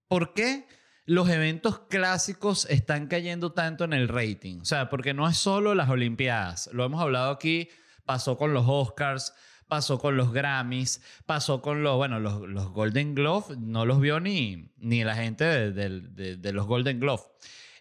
¿Por 0.08 0.34
qué 0.34 0.68
los 1.06 1.30
eventos 1.30 1.82
clásicos 1.90 2.66
están 2.68 3.06
cayendo 3.06 3.52
tanto 3.52 3.84
en 3.84 3.94
el 3.94 4.08
rating? 4.08 4.62
O 4.62 4.66
sea, 4.66 4.90
porque 4.90 5.14
no 5.14 5.30
es 5.30 5.38
solo 5.38 5.76
las 5.76 5.90
Olimpiadas. 5.90 6.72
Lo 6.74 6.84
hemos 6.84 7.00
hablado 7.04 7.30
aquí, 7.30 7.70
pasó 8.06 8.36
con 8.36 8.52
los 8.52 8.66
Oscars, 8.68 9.36
pasó 9.68 10.00
con 10.00 10.18
los 10.18 10.34
Grammys, 10.34 11.04
pasó 11.28 11.62
con 11.62 11.84
los, 11.84 11.98
bueno, 11.98 12.20
los, 12.20 12.72
Golden 12.72 13.14
Glove, 13.14 13.56
no 13.60 13.86
los 13.86 14.02
vio 14.02 14.20
ni, 14.20 14.74
ni 14.78 15.04
la 15.04 15.16
gente 15.16 15.72
de, 15.72 16.52
los 16.52 16.66
Golden 16.66 17.00
Glove. 17.00 17.22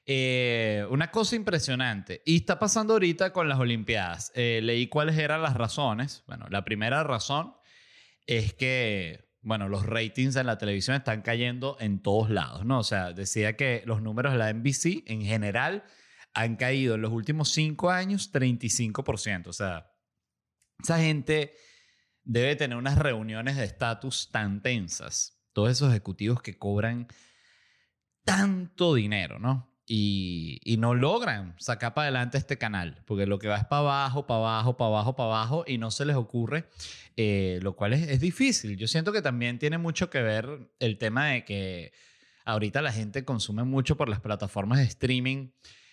Eh, 0.04 0.86
una 0.90 1.10
cosa 1.10 1.36
impresionante. 1.36 2.20
Y 2.26 2.36
está 2.36 2.58
pasando 2.58 2.92
ahorita 2.92 3.32
con 3.32 3.48
las 3.48 3.58
Olimpiadas. 3.58 4.30
Eh, 4.34 4.60
leí 4.62 4.88
cuáles 4.88 5.16
eran 5.16 5.40
las 5.40 5.54
razones. 5.56 6.22
Bueno, 6.26 6.44
la 6.50 6.66
primera 6.66 7.02
razón 7.02 7.54
es 8.26 8.52
que 8.52 9.27
bueno, 9.40 9.68
los 9.68 9.86
ratings 9.86 10.36
en 10.36 10.46
la 10.46 10.58
televisión 10.58 10.96
están 10.96 11.22
cayendo 11.22 11.76
en 11.80 12.00
todos 12.00 12.30
lados, 12.30 12.64
¿no? 12.64 12.80
O 12.80 12.84
sea, 12.84 13.12
decía 13.12 13.56
que 13.56 13.82
los 13.86 14.02
números 14.02 14.32
de 14.32 14.38
la 14.38 14.52
NBC 14.52 15.04
en 15.06 15.22
general 15.22 15.84
han 16.34 16.56
caído 16.56 16.96
en 16.96 17.02
los 17.02 17.12
últimos 17.12 17.50
cinco 17.50 17.90
años 17.90 18.32
35%. 18.32 19.46
O 19.46 19.52
sea, 19.52 19.92
esa 20.82 20.98
gente 20.98 21.54
debe 22.24 22.56
tener 22.56 22.76
unas 22.76 22.98
reuniones 22.98 23.56
de 23.56 23.64
estatus 23.64 24.30
tan 24.30 24.62
tensas. 24.62 25.40
Todos 25.52 25.70
esos 25.70 25.90
ejecutivos 25.90 26.42
que 26.42 26.58
cobran 26.58 27.08
tanto 28.24 28.94
dinero, 28.94 29.38
¿no? 29.38 29.77
Y, 29.90 30.76
no 30.78 30.94
logran 30.94 31.54
sacar 31.58 31.94
para 31.94 32.04
adelante 32.04 32.36
este 32.36 32.58
canal, 32.58 33.02
porque 33.06 33.26
lo 33.26 33.38
que 33.38 33.48
va 33.48 33.56
es 33.56 33.64
para 33.64 33.80
abajo, 33.80 34.26
para 34.26 34.40
abajo, 34.40 34.76
para 34.76 34.88
abajo, 34.88 35.16
para 35.16 35.28
abajo, 35.28 35.64
y 35.66 35.78
no 35.78 35.90
se 35.90 36.04
les 36.04 36.14
ocurre, 36.14 36.68
eh, 37.16 37.58
lo 37.62 37.74
cual 37.74 37.94
es, 37.94 38.20
difícil. 38.20 38.76
Yo 38.76 38.86
siento 38.86 39.12
que 39.12 39.22
también 39.22 39.58
tiene 39.58 39.78
mucho 39.78 40.10
que 40.10 40.20
ver 40.20 40.70
el 40.78 40.98
tema 40.98 41.28
de 41.28 41.44
que 41.44 41.92
ahorita 42.44 42.82
la 42.82 42.92
gente 42.92 43.24
consume 43.24 43.64
mucho 43.64 43.96
por 43.96 44.10
las 44.10 44.20
plataformas 44.20 44.78
de 44.78 44.84
streaming, 44.84 45.48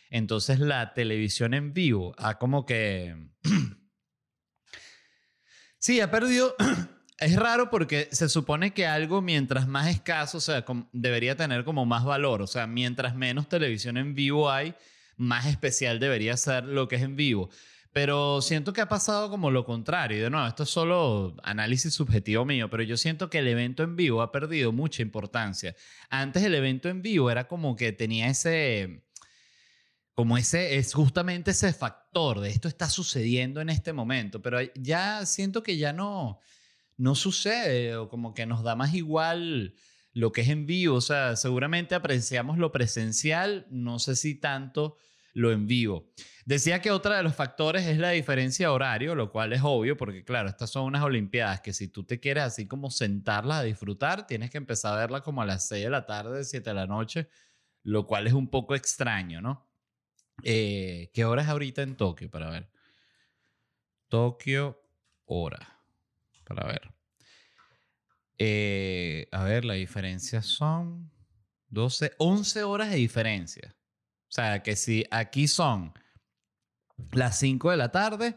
entonces 0.10 0.60
la 0.60 0.94
televisión 0.94 1.54
en 1.54 1.74
vivo 1.74 2.14
ha 2.18 2.38
como 2.38 2.66
que... 2.66 3.16
sí, 5.80 6.02
ha 6.02 6.12
perdido 6.12 6.54
es 7.18 7.36
raro 7.36 7.70
porque 7.70 8.10
se 8.12 8.28
supone 8.30 8.74
que 8.74 8.86
algo 8.86 9.22
mientras 9.22 9.68
más 9.68 9.88
escaso, 9.88 10.38
o 10.38 10.42
sea, 10.42 10.66
debería 10.92 11.36
tener 11.36 11.64
como 11.64 11.86
más 11.86 12.04
valor. 12.04 12.42
O 12.42 12.48
sea, 12.48 12.68
mientras 12.68 13.16
menos 13.16 13.48
televisión 13.48 13.98
en 13.98 14.16
vivo 14.16 14.52
hay, 14.52 14.76
más 15.18 15.46
especial 15.46 16.00
debería 16.00 16.36
ser 16.38 16.66
lo 16.66 16.88
que 16.88 16.98
es 16.98 17.04
en 17.04 17.16
vivo. 17.16 17.50
Pero 17.94 18.42
siento 18.42 18.74
que 18.74 18.82
ha 18.82 18.90
pasado 18.90 19.30
como 19.30 19.52
lo 19.52 19.64
contrario. 19.64 20.22
De 20.22 20.30
nuevo, 20.30 20.46
esto 20.46 20.64
es 20.64 20.70
solo 20.70 21.38
análisis 21.44 21.94
subjetivo 21.94 22.44
mío, 22.44 22.70
pero 22.70 22.84
yo 22.84 22.98
siento 22.98 23.30
que 23.30 23.40
el 23.40 23.48
evento 23.48 23.84
en 23.84 23.96
vivo 23.96 24.22
ha 24.22 24.34
perdido 24.34 24.74
mucha 24.74 25.02
importancia. 25.02 25.74
Antes 26.10 26.44
el 26.44 26.56
evento 26.56 26.90
en 26.90 27.02
vivo 27.02 27.32
era 27.32 27.48
como 27.48 27.78
que 27.78 27.94
tenía 27.94 28.28
ese, 28.28 29.06
como 30.14 30.38
ese, 30.38 30.76
es 30.76 30.94
justamente 30.94 31.52
ese 31.52 31.72
factor 31.72 32.42
de 32.42 32.50
esto 32.50 32.68
está 32.68 32.90
sucediendo 32.90 33.62
en 33.62 33.70
este 33.70 33.94
momento, 33.94 34.42
pero 34.42 34.60
ya 34.76 35.26
siento 35.26 35.64
que 35.64 35.78
ya 35.78 35.94
no, 35.94 36.42
no 36.98 37.16
sucede 37.16 37.96
o 37.96 38.10
como 38.10 38.34
que 38.34 38.46
nos 38.46 38.64
da 38.64 38.76
más 38.76 38.94
igual 38.94 39.76
lo 40.14 40.32
que 40.32 40.42
es 40.42 40.50
en 40.50 40.66
vivo. 40.66 40.96
O 40.96 41.02
sea, 41.02 41.36
seguramente 41.36 41.96
apreciamos 41.96 42.58
lo 42.58 42.72
presencial, 42.72 43.68
no 43.70 44.00
sé 44.00 44.16
si 44.16 44.36
tanto 44.36 44.98
lo 45.34 45.52
en 45.52 45.68
vivo. 45.68 46.10
Decía 46.46 46.82
que 46.82 46.92
otra 46.92 47.18
de 47.18 47.24
los 47.24 47.36
factores 47.36 47.86
es 47.86 47.98
la 47.98 48.12
diferencia 48.12 48.68
de 48.68 48.74
horario, 48.74 49.16
lo 49.16 49.32
cual 49.32 49.52
es 49.52 49.62
obvio 49.64 49.98
porque 49.98 50.24
claro, 50.24 50.48
estas 50.48 50.70
son 50.70 50.86
unas 50.86 51.04
Olimpiadas 51.04 51.60
que 51.60 51.74
si 51.74 51.90
tú 51.90 52.06
te 52.06 52.20
quieres 52.20 52.46
así 52.46 52.68
como 52.68 52.90
sentarlas 52.90 53.58
a 53.58 53.64
disfrutar, 53.64 54.26
tienes 54.26 54.50
que 54.50 54.58
empezar 54.58 54.94
a 54.94 55.00
verlas 55.00 55.22
como 55.22 55.42
a 55.42 55.46
las 55.46 55.68
6 55.68 55.84
de 55.84 55.90
la 55.90 56.06
tarde, 56.06 56.46
7 56.46 56.70
de 56.70 56.74
la 56.74 56.88
noche, 56.88 57.28
lo 57.84 58.08
cual 58.08 58.28
es 58.28 58.34
un 58.34 58.50
poco 58.50 58.76
extraño, 58.76 59.42
¿no? 59.42 59.70
Eh, 60.44 61.12
¿Qué 61.14 61.26
hora 61.26 61.42
es 61.42 61.50
ahorita 61.50 61.82
en 61.82 61.98
Tokio? 61.98 62.30
Para 62.30 62.50
ver. 62.50 62.70
Tokio, 64.08 64.82
hora. 65.26 65.75
Para 66.46 66.68
ver. 66.68 66.94
Eh, 68.38 69.28
a 69.32 69.44
ver, 69.44 69.66
la 69.66 69.76
diferencia 69.76 70.42
son 70.42 71.12
12, 71.70 72.14
11 72.18 72.64
horas 72.64 72.90
de 72.90 72.98
diferencia. 72.98 73.76
O 74.30 74.32
sea, 74.32 74.62
que 74.64 74.76
si 74.76 75.06
aquí 75.12 75.48
son 75.48 75.94
las 77.12 77.40
5 77.40 77.72
de 77.72 77.78
la 77.78 77.92
tarde, 77.92 78.36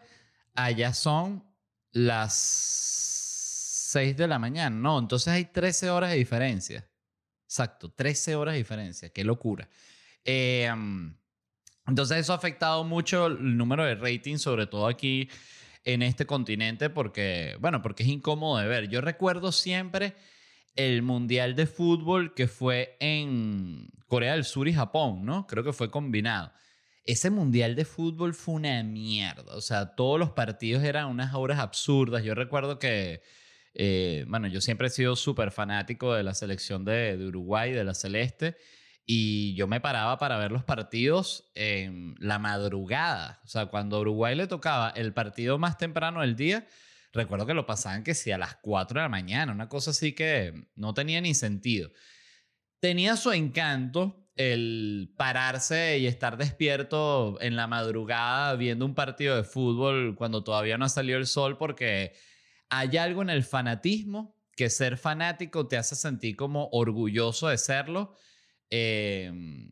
allá 0.54 0.92
son 0.92 1.44
las 1.92 2.34
6 2.34 4.16
de 4.16 4.28
la 4.28 4.38
mañana. 4.38 4.76
No, 4.76 4.98
entonces 4.98 5.28
hay 5.28 5.46
13 5.46 5.90
horas 5.90 6.10
de 6.10 6.16
diferencia. 6.16 6.88
Exacto, 7.44 7.90
13 7.90 8.36
horas 8.36 8.54
de 8.54 8.58
diferencia. 8.58 9.08
Qué 9.10 9.24
locura. 9.24 9.68
Eh, 10.24 10.70
entonces 11.86 12.18
eso 12.18 12.32
ha 12.32 12.36
afectado 12.36 12.84
mucho 12.84 13.26
el 13.26 13.56
número 13.56 13.84
de 13.84 13.94
rating, 13.94 14.36
sobre 14.36 14.66
todo 14.66 14.86
aquí 14.86 15.28
en 15.88 16.02
este 16.02 16.26
continente, 16.26 16.90
porque, 16.90 17.56
bueno, 17.60 17.80
porque 17.80 18.02
es 18.02 18.10
incómodo 18.10 18.58
de 18.58 18.68
ver. 18.68 18.88
Yo 18.90 19.00
recuerdo 19.00 19.52
siempre 19.52 20.14
el 20.76 21.00
Mundial 21.00 21.56
de 21.56 21.66
Fútbol 21.66 22.34
que 22.34 22.46
fue 22.46 22.98
en 23.00 23.88
Corea 24.06 24.34
del 24.34 24.44
Sur 24.44 24.68
y 24.68 24.74
Japón, 24.74 25.24
¿no? 25.24 25.46
Creo 25.46 25.64
que 25.64 25.72
fue 25.72 25.90
combinado. 25.90 26.52
Ese 27.06 27.30
Mundial 27.30 27.74
de 27.74 27.86
Fútbol 27.86 28.34
fue 28.34 28.56
una 28.56 28.82
mierda. 28.82 29.56
O 29.56 29.62
sea, 29.62 29.94
todos 29.94 30.20
los 30.20 30.32
partidos 30.32 30.84
eran 30.84 31.06
unas 31.06 31.34
horas 31.34 31.58
absurdas. 31.58 32.22
Yo 32.22 32.34
recuerdo 32.34 32.78
que, 32.78 33.22
eh, 33.72 34.26
bueno, 34.28 34.46
yo 34.46 34.60
siempre 34.60 34.88
he 34.88 34.90
sido 34.90 35.16
súper 35.16 35.50
fanático 35.52 36.12
de 36.12 36.22
la 36.22 36.34
selección 36.34 36.84
de, 36.84 37.16
de 37.16 37.26
Uruguay, 37.26 37.72
de 37.72 37.84
la 37.84 37.94
Celeste. 37.94 38.58
Y 39.10 39.54
yo 39.54 39.66
me 39.66 39.80
paraba 39.80 40.18
para 40.18 40.36
ver 40.36 40.52
los 40.52 40.64
partidos 40.64 41.50
en 41.54 42.14
la 42.18 42.38
madrugada. 42.38 43.40
O 43.42 43.48
sea, 43.48 43.64
cuando 43.64 43.96
a 43.96 44.00
Uruguay 44.00 44.36
le 44.36 44.46
tocaba 44.46 44.90
el 44.90 45.14
partido 45.14 45.56
más 45.56 45.78
temprano 45.78 46.20
del 46.20 46.36
día, 46.36 46.66
recuerdo 47.14 47.46
que 47.46 47.54
lo 47.54 47.64
pasaban 47.64 48.04
que 48.04 48.14
sí 48.14 48.32
a 48.32 48.36
las 48.36 48.56
4 48.56 49.00
de 49.00 49.04
la 49.04 49.08
mañana, 49.08 49.50
una 49.50 49.70
cosa 49.70 49.92
así 49.92 50.12
que 50.12 50.68
no 50.74 50.92
tenía 50.92 51.22
ni 51.22 51.32
sentido. 51.32 51.90
Tenía 52.80 53.16
su 53.16 53.32
encanto 53.32 54.28
el 54.36 55.14
pararse 55.16 55.96
y 55.96 56.06
estar 56.06 56.36
despierto 56.36 57.38
en 57.40 57.56
la 57.56 57.66
madrugada 57.66 58.56
viendo 58.56 58.84
un 58.84 58.94
partido 58.94 59.36
de 59.36 59.42
fútbol 59.42 60.16
cuando 60.16 60.44
todavía 60.44 60.76
no 60.76 60.84
ha 60.84 60.90
salido 60.90 61.18
el 61.18 61.26
sol 61.26 61.56
porque 61.56 62.12
hay 62.68 62.98
algo 62.98 63.22
en 63.22 63.30
el 63.30 63.42
fanatismo 63.42 64.36
que 64.54 64.68
ser 64.68 64.98
fanático 64.98 65.66
te 65.66 65.78
hace 65.78 65.96
sentir 65.96 66.36
como 66.36 66.68
orgulloso 66.72 67.48
de 67.48 67.56
serlo 67.56 68.14
Em, 68.70 69.70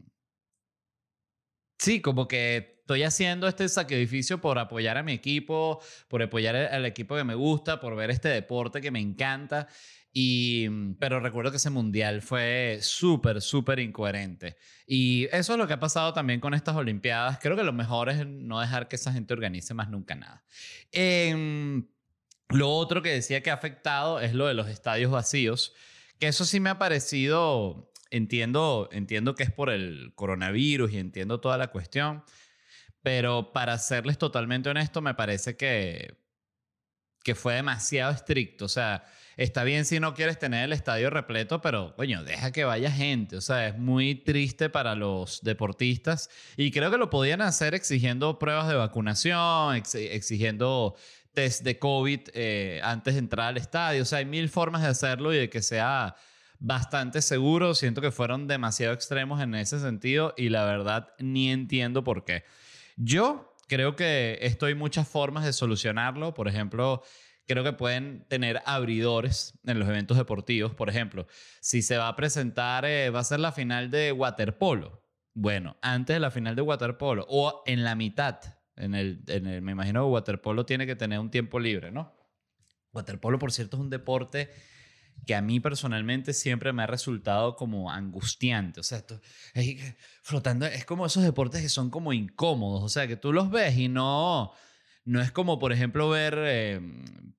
sí, 1.78 2.00
como 2.00 2.28
que 2.28 2.76
estoy 2.80 3.02
haciendo 3.02 3.48
este 3.48 3.68
sacrificio 3.68 4.40
por 4.40 4.58
apoyar 4.58 4.96
a 4.96 5.02
mi 5.02 5.12
equipo, 5.12 5.80
por 6.08 6.22
apoyar 6.22 6.54
al 6.54 6.86
equipo 6.86 7.16
que 7.16 7.24
me 7.24 7.34
gusta, 7.34 7.80
por 7.80 7.96
ver 7.96 8.10
este 8.10 8.28
deporte 8.28 8.80
que 8.80 8.90
me 8.90 9.00
encanta. 9.00 9.66
Y, 10.12 10.66
mm, 10.70 10.94
pero 10.94 11.20
recuerdo 11.20 11.50
que 11.50 11.58
ese 11.58 11.68
mundial 11.68 12.22
fue 12.22 12.78
súper, 12.80 13.42
súper 13.42 13.80
incoherente. 13.80 14.56
Y 14.86 15.24
eso 15.32 15.52
es 15.52 15.58
lo 15.58 15.66
que 15.66 15.74
ha 15.74 15.80
pasado 15.80 16.14
también 16.14 16.40
con 16.40 16.54
estas 16.54 16.76
Olimpiadas. 16.76 17.38
Creo 17.38 17.56
que 17.56 17.64
lo 17.64 17.72
mejor 17.72 18.08
es 18.08 18.26
no 18.26 18.60
dejar 18.60 18.88
que 18.88 18.96
esa 18.96 19.12
gente 19.12 19.34
organice 19.34 19.74
más 19.74 19.90
nunca 19.90 20.14
nada. 20.14 20.42
Em, 20.92 21.86
lo 22.48 22.70
otro 22.70 23.02
que 23.02 23.10
decía 23.10 23.42
que 23.42 23.50
ha 23.50 23.54
afectado 23.54 24.20
es 24.20 24.32
lo 24.32 24.46
de 24.46 24.54
los 24.54 24.68
estadios 24.68 25.10
vacíos, 25.10 25.74
que 26.18 26.28
eso 26.28 26.44
sí 26.44 26.60
me 26.60 26.70
ha 26.70 26.78
parecido 26.78 27.92
entiendo, 28.10 28.88
entiendo 28.92 29.34
que 29.34 29.42
es 29.42 29.52
por 29.52 29.70
el 29.70 30.12
coronavirus 30.14 30.92
y 30.92 30.98
entiendo 30.98 31.40
toda 31.40 31.58
la 31.58 31.68
cuestión, 31.68 32.24
pero 33.02 33.52
para 33.52 33.78
serles 33.78 34.18
totalmente 34.18 34.68
honesto, 34.68 35.00
me 35.00 35.14
parece 35.14 35.56
que, 35.56 36.16
que 37.22 37.34
fue 37.34 37.54
demasiado 37.54 38.12
estricto. 38.12 38.66
O 38.66 38.68
sea, 38.68 39.04
está 39.36 39.64
bien 39.64 39.84
si 39.84 40.00
no 40.00 40.14
quieres 40.14 40.38
tener 40.38 40.64
el 40.64 40.72
estadio 40.72 41.10
repleto, 41.10 41.60
pero 41.60 41.94
coño, 41.96 42.24
deja 42.24 42.52
que 42.52 42.64
vaya 42.64 42.90
gente. 42.90 43.36
O 43.36 43.40
sea, 43.40 43.68
es 43.68 43.78
muy 43.78 44.14
triste 44.14 44.70
para 44.70 44.94
los 44.94 45.40
deportistas 45.42 46.30
y 46.56 46.70
creo 46.70 46.90
que 46.90 46.98
lo 46.98 47.10
podían 47.10 47.42
hacer 47.42 47.74
exigiendo 47.74 48.38
pruebas 48.38 48.68
de 48.68 48.74
vacunación, 48.74 49.76
exigiendo 49.76 50.96
test 51.32 51.62
de 51.62 51.78
COVID 51.78 52.20
eh, 52.32 52.80
antes 52.82 53.14
de 53.14 53.20
entrar 53.20 53.48
al 53.48 53.56
estadio. 53.56 54.02
O 54.02 54.04
sea, 54.06 54.18
hay 54.18 54.24
mil 54.24 54.48
formas 54.48 54.82
de 54.82 54.88
hacerlo 54.88 55.34
y 55.34 55.38
de 55.38 55.50
que 55.50 55.62
sea 55.62 56.16
bastante 56.58 57.22
seguro. 57.22 57.74
Siento 57.74 58.00
que 58.00 58.10
fueron 58.10 58.46
demasiado 58.46 58.94
extremos 58.94 59.40
en 59.40 59.54
ese 59.54 59.80
sentido 59.80 60.34
y 60.36 60.48
la 60.48 60.64
verdad 60.64 61.12
ni 61.18 61.50
entiendo 61.50 62.04
por 62.04 62.24
qué. 62.24 62.44
Yo 62.96 63.54
creo 63.68 63.96
que 63.96 64.38
esto 64.42 64.66
hay 64.66 64.74
muchas 64.74 65.08
formas 65.08 65.44
de 65.44 65.52
solucionarlo. 65.52 66.34
Por 66.34 66.48
ejemplo, 66.48 67.02
creo 67.46 67.64
que 67.64 67.72
pueden 67.72 68.26
tener 68.28 68.62
abridores 68.66 69.58
en 69.64 69.78
los 69.78 69.88
eventos 69.88 70.16
deportivos. 70.16 70.74
Por 70.74 70.88
ejemplo, 70.88 71.26
si 71.60 71.82
se 71.82 71.96
va 71.96 72.08
a 72.08 72.16
presentar, 72.16 72.84
eh, 72.84 73.10
va 73.10 73.20
a 73.20 73.24
ser 73.24 73.40
la 73.40 73.52
final 73.52 73.90
de 73.90 74.12
waterpolo. 74.12 75.02
Bueno, 75.34 75.76
antes 75.82 76.16
de 76.16 76.20
la 76.20 76.30
final 76.30 76.56
de 76.56 76.62
waterpolo 76.62 77.26
o 77.28 77.62
en 77.66 77.84
la 77.84 77.94
mitad, 77.94 78.40
en 78.76 78.94
el, 78.94 79.22
en 79.26 79.46
el, 79.46 79.62
me 79.62 79.72
imagino 79.72 80.04
que 80.04 80.10
waterpolo 80.10 80.64
tiene 80.64 80.86
que 80.86 80.96
tener 80.96 81.18
un 81.18 81.30
tiempo 81.30 81.60
libre, 81.60 81.90
¿no? 81.90 82.14
Waterpolo, 82.92 83.38
por 83.38 83.52
cierto, 83.52 83.76
es 83.76 83.82
un 83.82 83.90
deporte 83.90 84.50
que 85.24 85.34
a 85.34 85.40
mí 85.40 85.60
personalmente 85.60 86.32
siempre 86.32 86.72
me 86.72 86.82
ha 86.82 86.86
resultado 86.86 87.56
como 87.56 87.90
angustiante. 87.90 88.80
O 88.80 88.82
sea, 88.82 88.98
esto, 88.98 89.20
flotando, 90.22 90.66
es 90.66 90.84
como 90.84 91.06
esos 91.06 91.22
deportes 91.22 91.62
que 91.62 91.68
son 91.68 91.90
como 91.90 92.12
incómodos. 92.12 92.82
O 92.82 92.88
sea, 92.88 93.06
que 93.06 93.16
tú 93.16 93.32
los 93.32 93.50
ves 93.50 93.76
y 93.76 93.88
no, 93.88 94.52
no 95.04 95.20
es 95.20 95.32
como, 95.32 95.58
por 95.58 95.72
ejemplo, 95.72 96.08
ver 96.08 96.34
eh, 96.38 96.80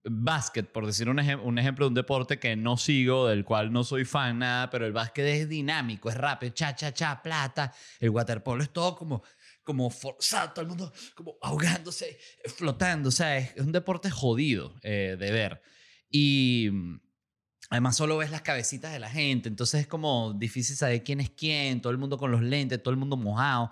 básquet, 0.04 0.72
por 0.72 0.86
decir 0.86 1.10
un, 1.10 1.20
un, 1.20 1.60
ejemplo 1.60 1.86
de 1.86 1.90
un 1.90 1.94
deporte 1.94 2.40
que 2.40 2.56
no 2.56 2.78
sigo, 2.78 3.28
del 3.28 3.46
cual 3.46 3.72
no 3.72 3.84
soy 3.84 4.06
fan, 4.06 4.40
nada, 4.40 4.70
pero 4.70 4.86
el 4.86 4.94
básquet 4.94 5.26
es 5.26 5.50
dinámico, 5.50 6.10
es 6.10 6.16
rápido, 6.16 6.54
cha, 6.54 6.76
cha, 6.76 6.94
cha, 6.94 7.22
plata. 7.22 7.74
El 8.00 8.10
waterpolo 8.10 8.64
es 8.64 8.72
todo 8.72 8.96
como 8.96 9.24
como 9.68 9.90
forzado, 9.90 10.54
todo 10.54 10.62
el 10.62 10.70
mundo 10.70 10.94
como 11.14 11.38
ahogándose, 11.42 12.18
flotando. 12.56 13.10
O 13.10 13.12
sea, 13.12 13.38
es, 13.38 13.58
un 13.58 13.74
deporte 13.74 14.10
jodido 14.10 14.74
eh, 14.82 15.18
de 15.20 15.32
ver. 15.32 15.62
Y 16.10 16.70
Además, 17.70 17.98
solo 17.98 18.18
ves 18.18 18.32
las 18.32 18.42
cabecitas 18.42 18.94
de 18.94 19.00
la 19.00 19.10
gente, 19.10 19.50
entonces 19.50 19.82
es 19.82 19.88
como 19.88 20.34
difícil 20.34 20.76
saber 20.76 21.04
quién 21.04 21.20
es 21.20 21.30
quién, 21.30 21.82
todo 21.82 21.92
el 21.92 21.98
mundo 21.98 22.18
con 22.18 22.32
los 22.32 22.42
lentes, 22.42 22.82
todo 22.82 22.92
el 22.94 23.00
mundo 23.00 23.18
mojado. 23.18 23.72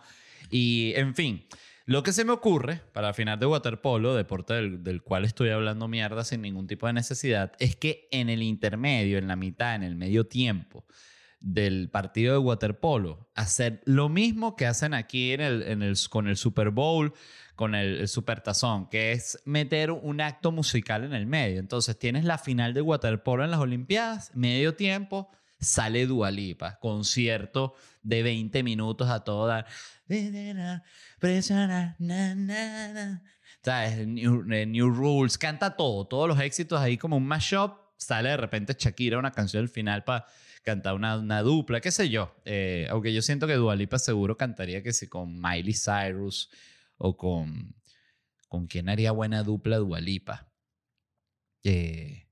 Y, 0.50 0.94
en 0.96 1.16
fin, 1.16 1.46
lo 1.86 2.04
que 2.04 2.12
se 2.12 2.26
me 2.26 2.32
ocurre 2.32 2.82
para 2.94 3.10
el 3.10 3.14
final 3.14 3.40
de 3.40 3.46
waterpolo, 3.46 4.16
deporte 4.16 4.54
del, 4.54 5.02
cual 5.04 5.24
estoy 5.24 5.50
hablando 5.50 5.88
mierda 5.88 6.24
sin 6.24 6.42
ningún 6.42 6.68
tipo 6.68 6.88
de 6.88 6.94
necesidad, 6.94 7.54
es 7.60 7.76
que 7.76 8.08
en 8.12 8.30
el 8.30 8.42
intermedio, 8.42 9.18
en 9.18 9.28
la 9.28 9.36
mitad, 9.36 9.76
en 9.76 9.84
el 9.84 9.96
medio 9.96 10.26
tiempo 10.26 10.86
del 11.46 11.90
partido 11.92 12.34
de 12.34 12.40
waterpolo, 12.40 13.30
hacer 13.36 13.80
lo 13.86 14.10
mismo 14.10 14.56
que 14.56 14.66
hacen 14.66 14.96
aquí 14.96 15.32
en 15.32 15.42
el, 15.42 15.62
en 15.62 15.84
el, 15.84 15.96
con 16.10 16.28
el 16.28 16.38
Super 16.38 16.72
Bowl, 16.72 17.14
con 17.56 17.76
el, 17.76 18.08
super 18.08 18.42
tazón, 18.42 18.90
que 18.90 19.12
es 19.12 19.40
meter 19.46 19.92
un 19.92 20.22
acto 20.22 20.52
musical 20.52 21.04
en 21.04 21.14
el 21.14 21.28
medio. 21.28 21.60
Entonces 21.60 22.00
tienes 22.00 22.26
la 22.26 22.40
final 22.40 22.74
de 22.74 22.82
waterpolo 22.82 23.44
en 23.44 23.52
las 23.52 23.60
Olimpiadas, 23.60 24.32
medio 24.34 24.74
tiempo, 24.74 25.30
sale 25.60 26.08
Dualipa, 26.08 26.80
concierto 26.80 27.76
de 28.02 28.24
20 28.24 28.64
minutos 28.64 29.08
a 29.12 29.24
toda. 29.24 29.68
¿Sabes? 33.62 34.08
New, 34.08 34.44
New 34.44 34.90
Rules, 34.90 35.38
canta 35.38 35.78
todo, 35.78 36.08
todos 36.08 36.28
los 36.28 36.40
éxitos 36.40 36.82
ahí 36.82 36.98
como 36.98 37.18
un 37.18 37.28
mashup. 37.28 37.86
Sale 37.98 38.30
de 38.30 38.38
repente 38.38 38.76
Shakira 38.78 39.20
una 39.20 39.32
canción 39.32 39.62
al 39.62 39.70
final 39.70 40.04
para 40.04 40.26
cantar 40.66 40.96
una, 40.96 41.18
una, 41.18 41.42
dupla, 41.42 41.80
qué 41.80 41.92
sé 41.92 42.10
yo. 42.10 42.36
Eh, 42.44 42.88
aunque 42.90 43.14
yo 43.14 43.22
siento 43.22 43.48
que 43.48 43.54
Dualipa 43.54 44.00
seguro 44.00 44.36
cantaría 44.36 44.84
que 44.84 44.92
sí 44.92 45.08
con 45.08 45.40
Miley 45.40 45.74
Cyrus 45.74 46.50
o 46.98 47.16
con, 47.16 47.76
con 48.50 48.68
quién 48.68 48.90
haría 48.90 49.12
buena 49.12 49.44
dupla 49.44 49.78
Dualipa. 49.78 50.52
Eh, 51.64 52.28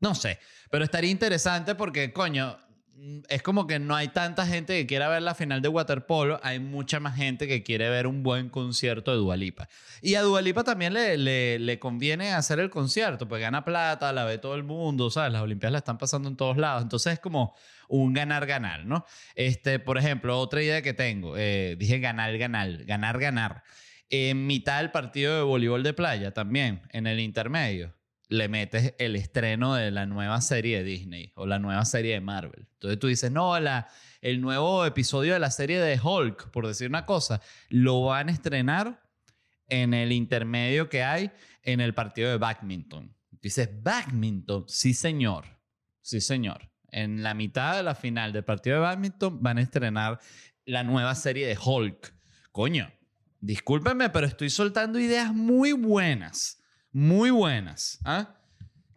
no 0.00 0.14
sé, 0.14 0.38
pero 0.70 0.84
estaría 0.84 1.10
interesante 1.10 1.74
porque, 1.74 2.12
coño, 2.12 2.58
es 3.28 3.42
como 3.42 3.66
que 3.66 3.78
no 3.78 3.94
hay 3.94 4.08
tanta 4.08 4.46
gente 4.46 4.74
que 4.74 4.86
quiera 4.86 5.08
ver 5.08 5.22
la 5.22 5.34
final 5.34 5.62
de 5.62 5.68
waterpolo, 5.68 6.40
hay 6.42 6.60
mucha 6.60 7.00
más 7.00 7.16
gente 7.16 7.46
que 7.48 7.62
quiere 7.62 7.88
ver 7.88 8.06
un 8.06 8.22
buen 8.22 8.50
concierto 8.50 9.10
de 9.10 9.16
Dualipa. 9.16 9.68
Y 10.02 10.16
a 10.16 10.22
Dualipa 10.22 10.64
también 10.64 10.92
le, 10.92 11.16
le, 11.16 11.58
le 11.58 11.78
conviene 11.78 12.32
hacer 12.32 12.60
el 12.60 12.68
concierto, 12.70 13.26
pues 13.28 13.40
gana 13.40 13.64
plata, 13.64 14.12
la 14.12 14.24
ve 14.24 14.38
todo 14.38 14.54
el 14.54 14.64
mundo, 14.64 15.10
¿sabes? 15.10 15.32
Las 15.32 15.42
Olimpiadas 15.42 15.72
la 15.72 15.78
están 15.78 15.98
pasando 15.98 16.28
en 16.28 16.36
todos 16.36 16.56
lados, 16.56 16.82
entonces 16.82 17.14
es 17.14 17.20
como 17.20 17.54
un 17.88 18.12
ganar-ganar, 18.12 18.84
¿no? 18.84 19.04
Este, 19.34 19.78
por 19.78 19.96
ejemplo, 19.96 20.38
otra 20.38 20.62
idea 20.62 20.82
que 20.82 20.92
tengo, 20.92 21.36
eh, 21.36 21.76
dije 21.78 22.00
ganar, 22.00 22.36
ganar, 22.36 22.84
ganar, 22.84 23.18
ganar. 23.18 23.62
En 24.10 24.46
mitad 24.46 24.78
del 24.78 24.90
partido 24.90 25.36
de 25.36 25.42
voleibol 25.42 25.82
de 25.82 25.94
playa 25.94 26.32
también, 26.32 26.82
en 26.90 27.06
el 27.06 27.20
intermedio 27.20 27.94
le 28.30 28.48
metes 28.48 28.94
el 28.98 29.16
estreno 29.16 29.74
de 29.74 29.90
la 29.90 30.06
nueva 30.06 30.40
serie 30.40 30.78
de 30.78 30.84
Disney 30.84 31.32
o 31.34 31.46
la 31.46 31.58
nueva 31.58 31.84
serie 31.84 32.14
de 32.14 32.20
Marvel. 32.20 32.68
Entonces 32.74 32.98
tú 33.00 33.08
dices, 33.08 33.32
no, 33.32 33.58
la, 33.58 33.88
el 34.20 34.40
nuevo 34.40 34.86
episodio 34.86 35.32
de 35.32 35.40
la 35.40 35.50
serie 35.50 35.80
de 35.80 36.00
Hulk, 36.00 36.50
por 36.52 36.68
decir 36.68 36.88
una 36.88 37.04
cosa, 37.06 37.42
lo 37.70 38.04
van 38.04 38.28
a 38.28 38.32
estrenar 38.32 39.02
en 39.68 39.94
el 39.94 40.12
intermedio 40.12 40.88
que 40.88 41.02
hay 41.02 41.32
en 41.64 41.80
el 41.80 41.92
partido 41.92 42.30
de 42.30 42.38
badminton. 42.38 43.12
Dices, 43.42 43.68
badminton, 43.82 44.64
sí 44.68 44.94
señor, 44.94 45.46
sí 46.00 46.20
señor. 46.20 46.70
En 46.92 47.24
la 47.24 47.34
mitad 47.34 47.76
de 47.76 47.82
la 47.82 47.96
final 47.96 48.32
del 48.32 48.44
partido 48.44 48.76
de 48.76 48.82
badminton 48.82 49.42
van 49.42 49.58
a 49.58 49.62
estrenar 49.62 50.20
la 50.66 50.84
nueva 50.84 51.16
serie 51.16 51.48
de 51.48 51.58
Hulk. 51.60 52.14
Coño, 52.52 52.92
discúlpenme, 53.40 54.08
pero 54.10 54.28
estoy 54.28 54.50
soltando 54.50 55.00
ideas 55.00 55.34
muy 55.34 55.72
buenas 55.72 56.59
muy 56.92 57.30
buenas. 57.30 57.98
¿ah? 58.04 58.36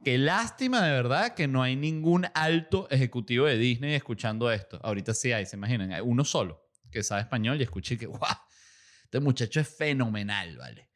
Qué 0.04 0.18
lástima 0.18 0.86
de 0.86 0.92
verdad 0.92 1.34
que 1.34 1.48
no 1.48 1.64
hay 1.64 1.76
ningún 1.76 2.28
alto 2.34 2.88
ejecutivo 2.90 3.46
de 3.46 3.58
Disney 3.58 3.94
escuchando 3.94 4.52
esto. 4.52 4.80
Ahorita 4.84 5.14
sí 5.14 5.32
hay, 5.32 5.46
se 5.46 5.56
imaginan, 5.56 5.94
hay 5.94 6.02
uno 6.02 6.26
solo 6.26 6.68
que 6.92 7.04
sabe 7.04 7.22
español 7.22 7.60
y 7.60 7.64
escuché 7.64 7.98
que, 7.98 8.06
guau, 8.08 8.36
este 9.04 9.20
muchacho 9.20 9.60
es 9.60 9.76
fenomenal, 9.76 10.58
¿vale? 10.58 10.90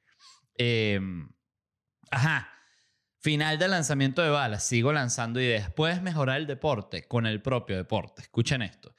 Em, 0.55 1.29
ajá. 2.11 2.49
Final 3.19 3.57
del 3.57 3.71
lanzamiento 3.71 4.21
de 4.21 4.29
balas. 4.29 4.63
Sigo 4.63 4.93
lanzando 4.93 5.41
ideas. 5.41 5.71
Puedes 5.71 6.01
mejorar 6.01 6.37
el 6.37 6.47
deporte 6.47 7.07
con 7.07 7.25
el 7.25 7.41
propio 7.41 7.75
deporte. 7.75 8.21
Escuchen 8.21 8.61
esto. 8.61 8.95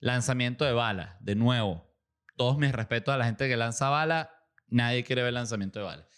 Lanzamiento 0.00 0.64
de 0.64 0.72
balas. 0.72 1.16
De 1.20 1.34
nuevo, 1.34 1.94
todos 2.36 2.58
mis 2.58 2.72
respetos 2.72 3.14
a 3.14 3.18
la 3.18 3.26
gente 3.26 3.48
que 3.48 3.56
lanza 3.56 3.88
balas. 3.88 4.28
Nadie 4.68 5.04
quiere 5.04 5.22
ver 5.22 5.32
lanzamiento 5.32 5.80
de 5.80 5.84
balas 5.84 6.08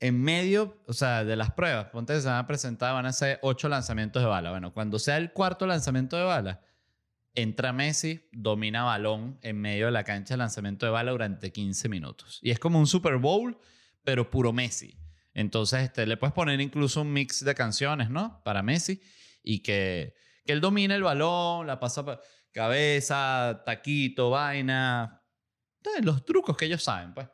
en 0.00 0.20
medio, 0.20 0.82
o 0.86 0.94
sea, 0.94 1.24
de 1.24 1.36
las 1.36 1.52
pruebas, 1.52 1.86
ponte 1.86 2.14
que 2.14 2.20
se 2.20 2.26
van 2.26 2.38
a 2.38 2.46
presentar, 2.46 2.94
van 2.94 3.06
a 3.06 3.12
ser 3.12 3.38
ocho 3.42 3.68
lanzamientos 3.68 4.22
de 4.22 4.28
bala. 4.28 4.50
Bueno, 4.50 4.72
cuando 4.72 4.98
sea 4.98 5.18
el 5.18 5.32
cuarto 5.32 5.66
lanzamiento 5.66 6.16
de 6.16 6.24
bala, 6.24 6.62
entra 7.34 7.72
Messi, 7.72 8.28
domina 8.32 8.82
balón 8.82 9.38
en 9.42 9.60
medio 9.60 9.86
de 9.86 9.92
la 9.92 10.02
cancha 10.02 10.34
de 10.34 10.38
lanzamiento 10.38 10.86
de 10.86 10.92
bala 10.92 11.12
durante 11.12 11.52
15 11.52 11.88
minutos. 11.90 12.38
Y 12.42 12.50
es 12.50 12.58
como 12.58 12.78
un 12.78 12.86
Super 12.86 13.16
Bowl, 13.16 13.58
pero 14.02 14.30
puro 14.30 14.54
Messi. 14.54 14.98
Entonces, 15.34 15.82
este, 15.82 16.06
le 16.06 16.16
puedes 16.16 16.32
poner 16.34 16.60
incluso 16.60 17.02
un 17.02 17.12
mix 17.12 17.44
de 17.44 17.54
canciones, 17.54 18.08
¿no? 18.08 18.42
Para 18.42 18.62
Messi. 18.62 19.02
Y 19.42 19.60
que, 19.60 20.14
que 20.44 20.52
él 20.52 20.60
domine 20.60 20.94
el 20.94 21.02
balón, 21.02 21.66
la 21.66 21.78
pasa 21.78 22.04
cabeza, 22.52 23.62
taquito, 23.64 24.30
vaina. 24.30 25.22
Los 26.02 26.24
trucos 26.24 26.56
que 26.56 26.64
ellos 26.64 26.82
saben, 26.82 27.14
pues. 27.14 27.28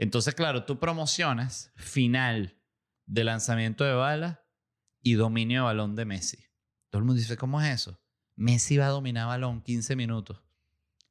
Entonces, 0.00 0.34
claro, 0.34 0.64
tú 0.64 0.78
promocionas 0.78 1.72
final 1.76 2.56
de 3.04 3.22
lanzamiento 3.22 3.84
de 3.84 3.92
bala 3.92 4.46
y 5.02 5.12
dominio 5.12 5.60
de 5.60 5.64
balón 5.66 5.94
de 5.94 6.06
Messi. 6.06 6.38
Todo 6.88 7.00
el 7.00 7.04
mundo 7.04 7.20
dice, 7.20 7.36
¿cómo 7.36 7.60
es 7.60 7.68
eso? 7.68 8.00
Messi 8.34 8.78
va 8.78 8.86
a 8.86 8.90
dominar 8.90 9.26
balón 9.26 9.60
15 9.60 9.96
minutos. 9.96 10.42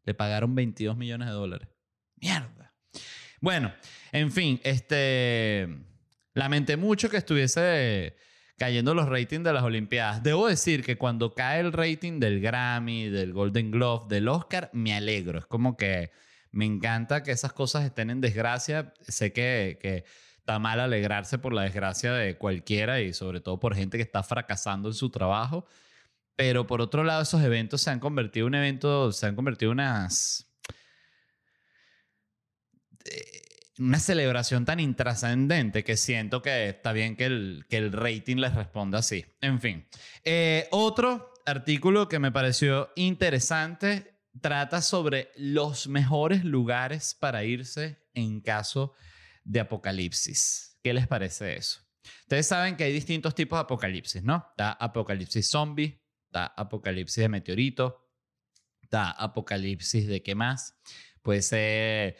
Le 0.06 0.16
pagaron 0.16 0.56
22 0.56 0.98
millones 0.98 1.28
de 1.28 1.34
dólares. 1.36 1.70
Mierda. 2.16 2.74
Bueno, 3.40 3.72
en 4.12 4.32
fin, 4.32 4.60
este 4.64 5.70
lamenté 6.34 6.76
mucho 6.76 7.12
que 7.12 7.18
estuviese 7.18 8.16
cayendo 8.58 8.96
los 8.96 9.08
ratings 9.08 9.44
de 9.44 9.54
las 9.54 9.62
Olimpiadas. 9.62 10.24
Debo 10.24 10.48
decir 10.48 10.84
que 10.84 10.98
cuando 10.98 11.36
cae 11.36 11.60
el 11.60 11.74
rating 11.74 12.20
del 12.20 12.42
Grammy, 12.42 13.10
del 13.10 13.34
Golden 13.34 13.70
Glove, 13.70 14.08
del 14.10 14.28
Oscar, 14.30 14.72
me 14.74 14.96
alegro. 14.96 15.38
Es 15.38 15.46
como 15.46 15.78
que 15.78 16.10
me 16.52 16.66
encanta 16.66 17.24
que 17.24 17.32
esas 17.32 17.54
cosas 17.54 17.86
estén 17.86 18.10
en 18.10 18.22
desgracia. 18.22 18.94
Sé 19.08 19.32
que, 19.34 19.78
que 19.82 20.06
está 20.38 20.60
mal 20.60 20.80
alegrarse 20.80 21.38
por 21.38 21.54
la 21.54 21.64
desgracia 21.64 22.14
de 22.14 22.38
cualquiera 22.38 23.02
y 23.02 23.14
sobre 23.14 23.40
todo 23.40 23.60
por 23.60 23.76
gente 23.76 23.98
que 23.98 24.04
está 24.04 24.24
fracasando 24.24 24.90
en 24.90 24.96
su 24.96 25.10
trabajo. 25.10 25.68
Pero 26.36 26.66
por 26.66 26.82
otro 26.82 27.04
lado, 27.04 27.22
esos 27.22 27.44
eventos 27.44 27.82
se 27.82 27.90
han 27.90 28.00
convertido 28.00 28.48
en 28.48 28.54
un 28.54 28.56
evento, 28.56 29.12
se 29.12 29.28
han 29.28 29.36
convertido 29.36 29.74
en 29.74 29.82
eh, 29.82 30.08
una 33.78 34.00
celebración 34.00 34.66
tan 34.66 34.80
intrascendente 34.80 35.84
que 35.84 35.98
siento 35.98 36.42
que 36.42 36.70
está 36.70 36.94
bien 36.94 37.16
que 37.16 37.26
el, 37.26 37.66
que 37.70 37.78
el 37.78 37.92
rating 37.92 38.38
les 38.38 38.56
responda 38.56 39.00
así. 39.00 39.26
En 39.42 39.60
fin. 39.62 39.88
Eh, 40.24 40.68
otro 40.72 41.34
artículo 41.46 42.10
que 42.10 42.20
me 42.20 42.32
pareció 42.32 42.92
interesante 42.96 44.19
trata 44.42 44.82
sobre 44.82 45.32
los 45.36 45.88
mejores 45.88 46.44
lugares 46.44 47.16
para 47.20 47.44
irse 47.44 48.00
en 48.14 48.42
caso 48.42 48.94
de 49.44 49.60
apocalipsis. 49.60 50.78
¿Qué 50.84 50.94
les 50.94 51.08
parece 51.08 51.56
eso? 51.56 51.82
Ustedes 52.22 52.48
saben 52.48 52.76
que 52.76 52.86
hay 52.86 52.94
distintos 52.94 53.36
tipos 53.36 53.58
de 53.58 53.62
apocalipsis, 53.62 54.24
¿no? 54.24 54.46
Está 54.52 54.72
apocalipsis 54.72 55.50
zombie, 55.50 56.02
está 56.26 56.46
apocalipsis 56.46 57.22
de 57.22 57.30
meteorito, 57.30 58.10
está 58.82 59.12
apocalipsis 59.12 60.08
de 60.08 60.24
qué 60.24 60.36
más. 60.36 60.80
Puede 61.22 61.42
ser 61.42 62.18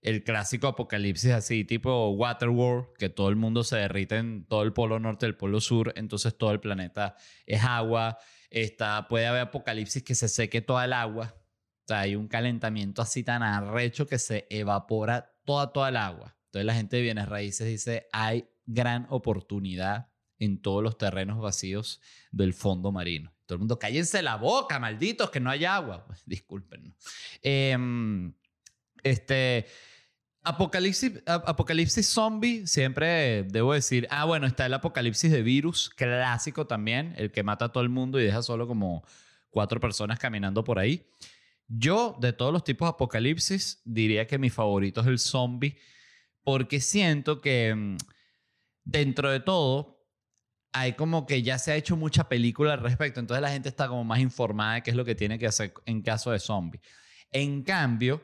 el 0.00 0.22
clásico 0.22 0.68
apocalipsis 0.68 1.32
así, 1.32 1.64
tipo 1.64 2.10
Waterworld, 2.10 2.94
que 2.98 3.08
todo 3.08 3.28
el 3.28 3.36
mundo 3.36 3.64
se 3.64 3.76
derrite 3.76 4.16
en 4.16 4.46
todo 4.46 4.62
el 4.62 4.72
polo 4.72 5.00
norte, 5.00 5.26
el 5.26 5.36
polo 5.36 5.60
sur, 5.60 5.92
entonces 5.96 6.36
todo 6.36 6.52
el 6.52 6.60
planeta 6.60 7.16
es 7.46 7.62
agua. 7.64 8.18
Está, 8.50 9.08
puede 9.08 9.26
haber 9.26 9.42
apocalipsis 9.42 10.02
que 10.02 10.14
se 10.14 10.28
seque 10.28 10.62
toda 10.62 10.84
el 10.84 10.92
agua, 10.92 11.37
hay 11.90 12.16
un 12.16 12.28
calentamiento 12.28 13.02
así 13.02 13.22
tan 13.22 13.42
arrecho 13.42 14.06
que 14.06 14.18
se 14.18 14.46
evapora 14.50 15.34
toda, 15.44 15.72
toda 15.72 15.88
el 15.88 15.96
agua. 15.96 16.36
Entonces 16.46 16.66
la 16.66 16.74
gente 16.74 16.96
de 16.96 17.02
bienes 17.02 17.28
raíces 17.28 17.66
dice, 17.66 18.06
hay 18.12 18.48
gran 18.66 19.06
oportunidad 19.10 20.08
en 20.38 20.60
todos 20.60 20.82
los 20.82 20.96
terrenos 20.98 21.40
vacíos 21.40 22.00
del 22.30 22.54
fondo 22.54 22.92
marino. 22.92 23.34
Todo 23.46 23.56
el 23.56 23.60
mundo, 23.60 23.78
cállense 23.78 24.22
la 24.22 24.36
boca, 24.36 24.78
malditos, 24.78 25.30
que 25.30 25.40
no 25.40 25.50
hay 25.50 25.64
agua. 25.64 26.06
Disculpen. 26.26 26.94
Em, 27.42 28.32
este, 29.02 29.66
apocalipsis, 30.42 31.22
apocalipsis 31.26 32.06
zombie, 32.06 32.66
siempre 32.66 33.44
debo 33.44 33.72
decir, 33.72 34.06
ah, 34.10 34.24
bueno, 34.24 34.46
está 34.46 34.66
el 34.66 34.74
apocalipsis 34.74 35.30
de 35.30 35.42
virus, 35.42 35.90
clásico 35.90 36.66
también, 36.66 37.14
el 37.16 37.32
que 37.32 37.42
mata 37.42 37.66
a 37.66 37.72
todo 37.72 37.82
el 37.82 37.88
mundo 37.88 38.20
y 38.20 38.24
deja 38.24 38.42
solo 38.42 38.66
como 38.66 39.04
cuatro 39.50 39.80
personas 39.80 40.18
caminando 40.18 40.62
por 40.64 40.78
ahí. 40.78 41.06
Yo, 41.68 42.16
de 42.18 42.32
todos 42.32 42.52
los 42.52 42.64
tipos 42.64 42.86
de 42.86 42.90
apocalipsis, 42.90 43.82
diría 43.84 44.26
que 44.26 44.38
mi 44.38 44.48
favorito 44.48 45.02
es 45.02 45.06
el 45.06 45.18
zombie, 45.18 45.78
porque 46.42 46.80
siento 46.80 47.42
que 47.42 47.74
mm, 47.74 47.96
dentro 48.84 49.30
de 49.30 49.40
todo 49.40 49.98
hay 50.72 50.94
como 50.94 51.26
que 51.26 51.42
ya 51.42 51.58
se 51.58 51.72
ha 51.72 51.76
hecho 51.76 51.96
mucha 51.96 52.28
película 52.28 52.72
al 52.72 52.80
respecto, 52.80 53.20
entonces 53.20 53.42
la 53.42 53.50
gente 53.50 53.68
está 53.68 53.88
como 53.88 54.04
más 54.04 54.20
informada 54.20 54.74
de 54.74 54.82
qué 54.82 54.90
es 54.90 54.96
lo 54.96 55.04
que 55.04 55.14
tiene 55.14 55.38
que 55.38 55.46
hacer 55.46 55.74
en 55.86 56.02
caso 56.02 56.30
de 56.30 56.38
zombie. 56.38 56.80
En 57.30 57.62
cambio, 57.62 58.22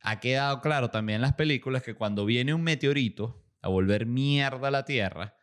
ha 0.00 0.20
quedado 0.20 0.60
claro 0.62 0.90
también 0.90 1.16
en 1.16 1.22
las 1.22 1.34
películas 1.34 1.82
que 1.82 1.94
cuando 1.94 2.24
viene 2.24 2.54
un 2.54 2.62
meteorito 2.62 3.44
a 3.60 3.68
volver 3.68 4.06
mierda 4.06 4.68
a 4.68 4.70
la 4.70 4.84
Tierra, 4.84 5.36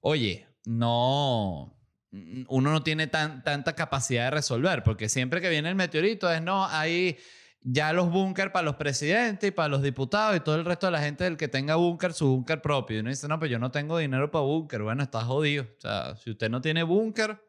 oye, 0.00 0.48
no, 0.64 1.77
uno 2.10 2.72
no 2.72 2.82
tiene 2.82 3.06
tan, 3.06 3.42
tanta 3.44 3.74
capacidad 3.74 4.24
de 4.24 4.30
resolver, 4.30 4.82
porque 4.82 5.08
siempre 5.08 5.40
que 5.40 5.50
viene 5.50 5.68
el 5.68 5.74
meteorito 5.74 6.30
es, 6.30 6.40
no, 6.42 6.66
hay 6.66 7.18
ya 7.60 7.92
los 7.92 8.10
búnker 8.10 8.52
para 8.52 8.64
los 8.64 8.76
presidentes 8.76 9.48
y 9.48 9.50
para 9.50 9.68
los 9.68 9.82
diputados 9.82 10.36
y 10.36 10.40
todo 10.40 10.54
el 10.54 10.64
resto 10.64 10.86
de 10.86 10.92
la 10.92 11.00
gente 11.00 11.24
del 11.24 11.36
que 11.36 11.48
tenga 11.48 11.74
búnker, 11.76 12.12
su 12.12 12.28
búnker 12.28 12.62
propio. 12.62 12.96
Y 12.96 13.00
uno 13.00 13.10
dice, 13.10 13.28
no, 13.28 13.38
pues 13.38 13.50
yo 13.50 13.58
no 13.58 13.70
tengo 13.70 13.98
dinero 13.98 14.30
para 14.30 14.44
búnker. 14.44 14.82
Bueno, 14.82 15.02
está 15.02 15.22
jodido. 15.22 15.64
O 15.64 15.80
sea, 15.80 16.16
si 16.16 16.30
usted 16.30 16.48
no 16.48 16.60
tiene 16.60 16.82
búnker, 16.82 17.42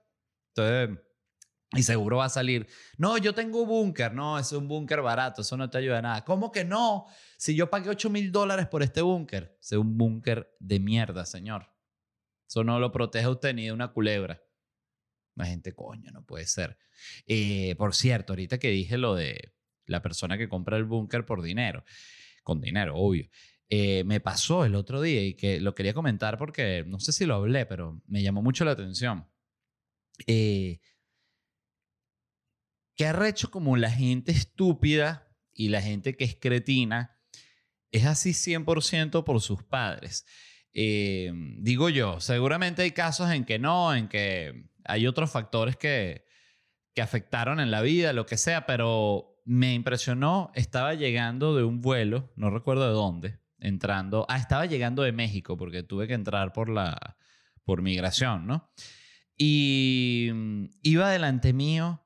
entonces... 0.56 1.00
Y 1.74 1.84
seguro 1.84 2.18
va 2.18 2.26
a 2.26 2.30
salir, 2.30 2.66
no, 2.98 3.20
yo 3.20 3.36
tengo 3.36 3.64
búnker, 3.64 4.12
no, 4.12 4.40
es 4.40 4.52
un 4.54 4.68
búnker 4.68 5.04
barato, 5.04 5.44
eso 5.44 5.56
no 5.56 5.70
te 5.70 5.78
ayuda 5.78 6.00
a 6.00 6.02
nada. 6.02 6.26
¿Cómo 6.26 6.52
que 6.52 6.66
no? 6.66 7.06
Si 7.38 7.54
yo 7.56 7.70
pagué 7.70 7.92
8 7.92 8.10
mil 8.10 8.32
dólares 8.32 8.66
por 8.66 8.82
este 8.82 9.04
búnker, 9.04 9.56
es 9.62 9.74
un 9.74 9.96
búnker 9.96 10.52
de 10.60 10.80
mierda, 10.80 11.28
señor. 11.28 11.70
Eso 12.48 12.64
no 12.64 12.80
lo 12.80 12.92
protege 12.92 13.28
usted 13.28 13.54
ni 13.54 13.66
de 13.66 13.72
una 13.72 13.90
culebra. 13.90 14.42
La 15.40 15.46
gente, 15.46 15.74
coño, 15.74 16.12
no 16.12 16.26
puede 16.26 16.46
ser. 16.46 16.78
Eh, 17.26 17.74
por 17.78 17.96
cierto, 17.96 18.34
ahorita 18.34 18.58
que 18.58 18.70
dije 18.70 18.98
lo 18.98 19.16
de 19.16 19.54
la 19.86 20.02
persona 20.02 20.38
que 20.38 20.50
compra 20.50 20.76
el 20.76 20.84
búnker 20.84 21.26
por 21.26 21.42
dinero, 21.42 21.86
con 22.44 22.60
dinero, 22.60 22.98
obvio. 22.98 23.30
Eh, 23.70 24.04
me 24.04 24.20
pasó 24.20 24.66
el 24.66 24.76
otro 24.76 25.02
día 25.02 25.24
y 25.24 25.36
que 25.36 25.62
lo 25.62 25.74
quería 25.76 25.94
comentar 25.94 26.38
porque 26.38 26.84
no 26.86 27.00
sé 27.00 27.14
si 27.14 27.26
lo 27.26 27.36
hablé, 27.36 27.66
pero 27.66 28.02
me 28.06 28.22
llamó 28.22 28.42
mucho 28.42 28.66
la 28.66 28.72
atención. 28.72 29.28
Eh, 30.28 30.82
qué 32.98 33.06
arrecho 33.06 33.50
como 33.50 33.78
la 33.78 33.92
gente 33.92 34.34
estúpida 34.34 35.34
y 35.54 35.70
la 35.70 35.82
gente 35.82 36.18
que 36.18 36.26
es 36.26 36.36
cretina 36.36 37.18
es 37.92 38.06
así 38.06 38.32
100% 38.32 39.24
por 39.24 39.40
sus 39.40 39.64
padres. 39.64 40.26
Eh, 40.74 41.32
digo 41.60 41.88
yo, 41.88 42.20
seguramente 42.20 42.82
hay 42.82 42.92
casos 42.92 43.32
en 43.32 43.46
que 43.46 43.58
no, 43.58 43.96
en 43.96 44.10
que 44.10 44.66
hay 44.90 45.08
otros 45.08 45.32
factores 45.32 45.78
que, 45.78 46.26
que 46.94 47.02
afectaron 47.02 47.60
en 47.60 47.72
la 47.72 47.82
vida, 47.82 48.14
lo 48.14 48.26
que 48.26 48.38
sea, 48.38 48.66
pero 48.66 49.42
me 49.46 49.74
impresionó, 49.74 50.52
estaba 50.56 50.94
llegando 50.94 51.56
de 51.56 51.64
un 51.64 51.82
vuelo, 51.82 52.32
no 52.36 52.50
recuerdo 52.50 52.88
de 52.88 52.94
dónde, 52.94 53.40
entrando, 53.60 54.26
ah, 54.30 54.38
estaba 54.38 54.66
llegando 54.66 55.04
de 55.04 55.12
México 55.12 55.58
porque 55.58 55.84
tuve 55.84 56.08
que 56.08 56.14
entrar 56.14 56.54
por 56.54 56.70
la, 56.70 57.18
por 57.64 57.82
migración, 57.82 58.48
¿no? 58.48 58.70
Y 59.38 60.30
mm, 60.34 60.66
iba 60.84 61.10
delante 61.10 61.54
mío 61.54 62.04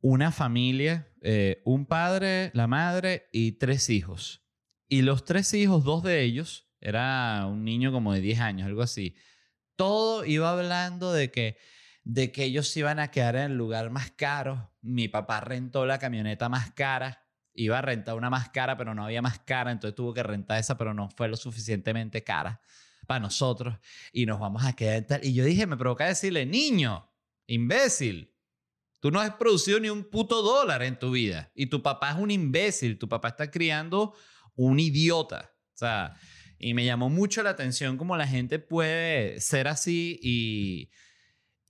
una 0.00 0.32
familia, 0.32 1.08
eh, 1.20 1.62
un 1.64 1.86
padre, 1.86 2.50
la 2.54 2.66
madre 2.66 3.28
y 3.32 3.52
tres 3.52 3.90
hijos. 3.90 4.42
Y 4.88 5.02
los 5.02 5.24
tres 5.24 5.54
hijos, 5.54 5.84
dos 5.84 6.02
de 6.02 6.22
ellos, 6.22 6.68
era 6.80 7.46
un 7.46 7.64
niño 7.64 7.92
como 7.92 8.12
de 8.12 8.20
10 8.20 8.40
años, 8.40 8.66
algo 8.66 8.82
así. 8.82 9.14
Todo 9.76 10.24
iba 10.24 10.50
hablando 10.50 11.12
de 11.12 11.30
que, 11.30 11.56
de 12.04 12.32
que 12.32 12.44
ellos 12.44 12.76
iban 12.76 12.98
a 12.98 13.10
quedar 13.10 13.36
en 13.36 13.52
el 13.52 13.56
lugar 13.56 13.90
más 13.90 14.10
caro. 14.10 14.72
Mi 14.80 15.08
papá 15.08 15.40
rentó 15.40 15.86
la 15.86 15.98
camioneta 15.98 16.48
más 16.48 16.72
cara. 16.72 17.26
Iba 17.54 17.78
a 17.78 17.82
rentar 17.82 18.14
una 18.14 18.30
más 18.30 18.48
cara, 18.48 18.76
pero 18.76 18.94
no 18.94 19.04
había 19.04 19.20
más 19.22 19.38
cara, 19.40 19.72
entonces 19.72 19.94
tuvo 19.94 20.14
que 20.14 20.22
rentar 20.22 20.58
esa, 20.58 20.78
pero 20.78 20.94
no 20.94 21.10
fue 21.10 21.28
lo 21.28 21.36
suficientemente 21.36 22.24
cara 22.24 22.60
para 23.06 23.20
nosotros. 23.20 23.76
Y 24.12 24.26
nos 24.26 24.40
vamos 24.40 24.64
a 24.64 24.72
quedar 24.74 25.02
tal. 25.02 25.24
Y 25.24 25.34
yo 25.34 25.44
dije, 25.44 25.66
me 25.66 25.76
provoca 25.76 26.06
decirle, 26.06 26.46
niño, 26.46 27.10
imbécil, 27.46 28.32
Tú 29.02 29.10
no 29.10 29.18
has 29.18 29.34
producido 29.34 29.80
ni 29.80 29.90
un 29.90 30.04
puto 30.04 30.42
dólar 30.42 30.84
en 30.84 30.96
tu 30.96 31.10
vida. 31.10 31.50
Y 31.56 31.66
tu 31.66 31.82
papá 31.82 32.12
es 32.12 32.18
un 32.18 32.30
imbécil. 32.30 33.00
Tu 33.00 33.08
papá 33.08 33.30
está 33.30 33.50
criando 33.50 34.14
un 34.54 34.78
idiota. 34.78 35.52
O 35.74 35.76
sea, 35.76 36.14
y 36.56 36.72
me 36.72 36.84
llamó 36.84 37.10
mucho 37.10 37.42
la 37.42 37.50
atención 37.50 37.96
cómo 37.96 38.16
la 38.16 38.28
gente 38.28 38.60
puede 38.60 39.40
ser 39.40 39.66
así 39.66 40.20
y, 40.22 40.90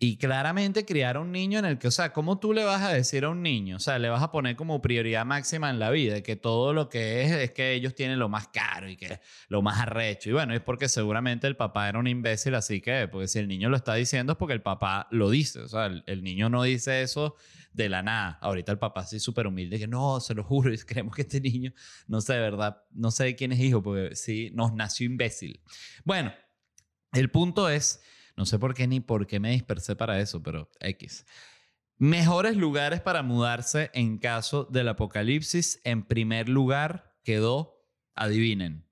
y 0.02 0.16
claramente 0.16 0.84
criar 0.84 1.14
a 1.14 1.20
un 1.20 1.30
niño 1.30 1.60
en 1.60 1.64
el 1.64 1.78
que, 1.78 1.86
o 1.86 1.92
sea, 1.92 2.12
¿cómo 2.12 2.40
tú 2.40 2.52
le 2.52 2.64
vas 2.64 2.82
a 2.82 2.92
decir 2.92 3.24
a 3.24 3.28
un 3.28 3.40
niño? 3.40 3.76
O 3.76 3.78
sea, 3.78 4.00
le 4.00 4.08
vas 4.08 4.20
a 4.20 4.32
poner 4.32 4.56
como 4.56 4.82
prioridad 4.82 5.24
máxima 5.24 5.70
en 5.70 5.78
la 5.78 5.90
vida, 5.90 6.22
que 6.22 6.34
todo 6.34 6.72
lo 6.72 6.88
que 6.88 7.22
es 7.22 7.30
es 7.30 7.52
que 7.52 7.72
ellos 7.74 7.94
tienen 7.94 8.18
lo 8.18 8.28
más 8.28 8.48
caro 8.48 8.90
y 8.90 8.96
que 8.96 9.20
lo 9.46 9.62
más 9.62 9.78
arrecho. 9.78 10.28
Y 10.28 10.32
bueno, 10.32 10.54
es 10.54 10.60
porque 10.60 10.88
seguramente 10.88 11.46
el 11.46 11.54
papá 11.54 11.88
era 11.88 12.00
un 12.00 12.08
imbécil, 12.08 12.56
así 12.56 12.80
que, 12.80 13.06
porque 13.06 13.28
si 13.28 13.38
el 13.38 13.46
niño 13.46 13.68
lo 13.68 13.76
está 13.76 13.94
diciendo 13.94 14.32
es 14.32 14.38
porque 14.38 14.54
el 14.54 14.60
papá 14.60 15.06
lo 15.12 15.30
dice. 15.30 15.60
O 15.60 15.68
sea, 15.68 15.86
el, 15.86 16.24
niño 16.24 16.48
no 16.48 16.64
dice 16.64 17.02
eso 17.02 17.36
de 17.72 17.88
la 17.88 18.02
nada. 18.02 18.40
Ahorita 18.42 18.72
el 18.72 18.80
papá 18.80 19.06
sí 19.06 19.20
súper 19.20 19.46
humilde, 19.46 19.78
que 19.78 19.86
no, 19.86 20.18
se 20.18 20.34
lo 20.34 20.42
juro, 20.42 20.72
creemos 20.84 21.14
que 21.14 21.22
este 21.22 21.40
niño, 21.40 21.72
no 22.08 22.20
sé, 22.20 22.32
de 22.32 22.40
verdad, 22.40 22.82
no 22.90 23.12
sé 23.12 23.22
de 23.22 23.36
quién 23.36 23.52
es 23.52 23.60
hijo, 23.60 23.80
porque 23.84 24.16
sí, 24.16 24.50
nos 24.52 24.74
nació 24.74 25.06
imbécil. 25.06 25.60
Bueno, 26.04 26.34
el 27.12 27.30
punto 27.30 27.68
es, 27.68 28.02
no 28.36 28.46
sé 28.46 28.58
por 28.58 28.74
qué 28.74 28.86
ni 28.86 29.00
por 29.00 29.26
qué 29.26 29.40
me 29.40 29.50
dispersé 29.50 29.96
para 29.96 30.20
eso, 30.20 30.42
pero 30.42 30.70
X. 30.80 31.26
Mejores 31.98 32.56
lugares 32.56 33.00
para 33.00 33.22
mudarse 33.22 33.90
en 33.94 34.18
caso 34.18 34.64
del 34.64 34.88
apocalipsis. 34.88 35.80
En 35.84 36.02
primer 36.02 36.48
lugar 36.48 37.16
quedó, 37.22 37.86
adivinen. 38.14 38.88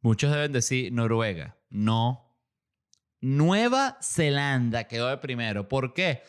Muchos 0.00 0.32
deben 0.32 0.52
decir 0.52 0.92
Noruega. 0.92 1.58
No. 1.68 2.36
Nueva 3.20 3.98
Zelanda 4.02 4.84
quedó 4.84 5.08
de 5.08 5.18
primero. 5.18 5.68
¿Por 5.68 5.92
qué? 5.92 6.22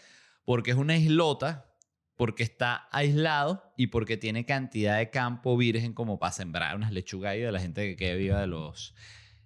porque 0.50 0.72
es 0.72 0.78
una 0.78 0.98
islota, 0.98 1.76
porque 2.16 2.42
está 2.42 2.88
aislado 2.92 3.72
y 3.78 3.86
porque 3.86 4.18
tiene 4.18 4.48
cantidad 4.48 4.98
de 4.98 5.12
campo 5.12 5.56
virgen 5.56 5.94
como 5.94 6.18
para 6.18 6.32
sembrar 6.32 6.76
unas 6.76 6.92
lechugas 6.92 7.36
y 7.36 7.42
de 7.42 7.52
la 7.52 7.60
gente 7.60 7.88
que 7.88 7.96
quede 7.96 8.16
viva 8.16 8.42
de 8.42 8.48
los, 8.48 8.96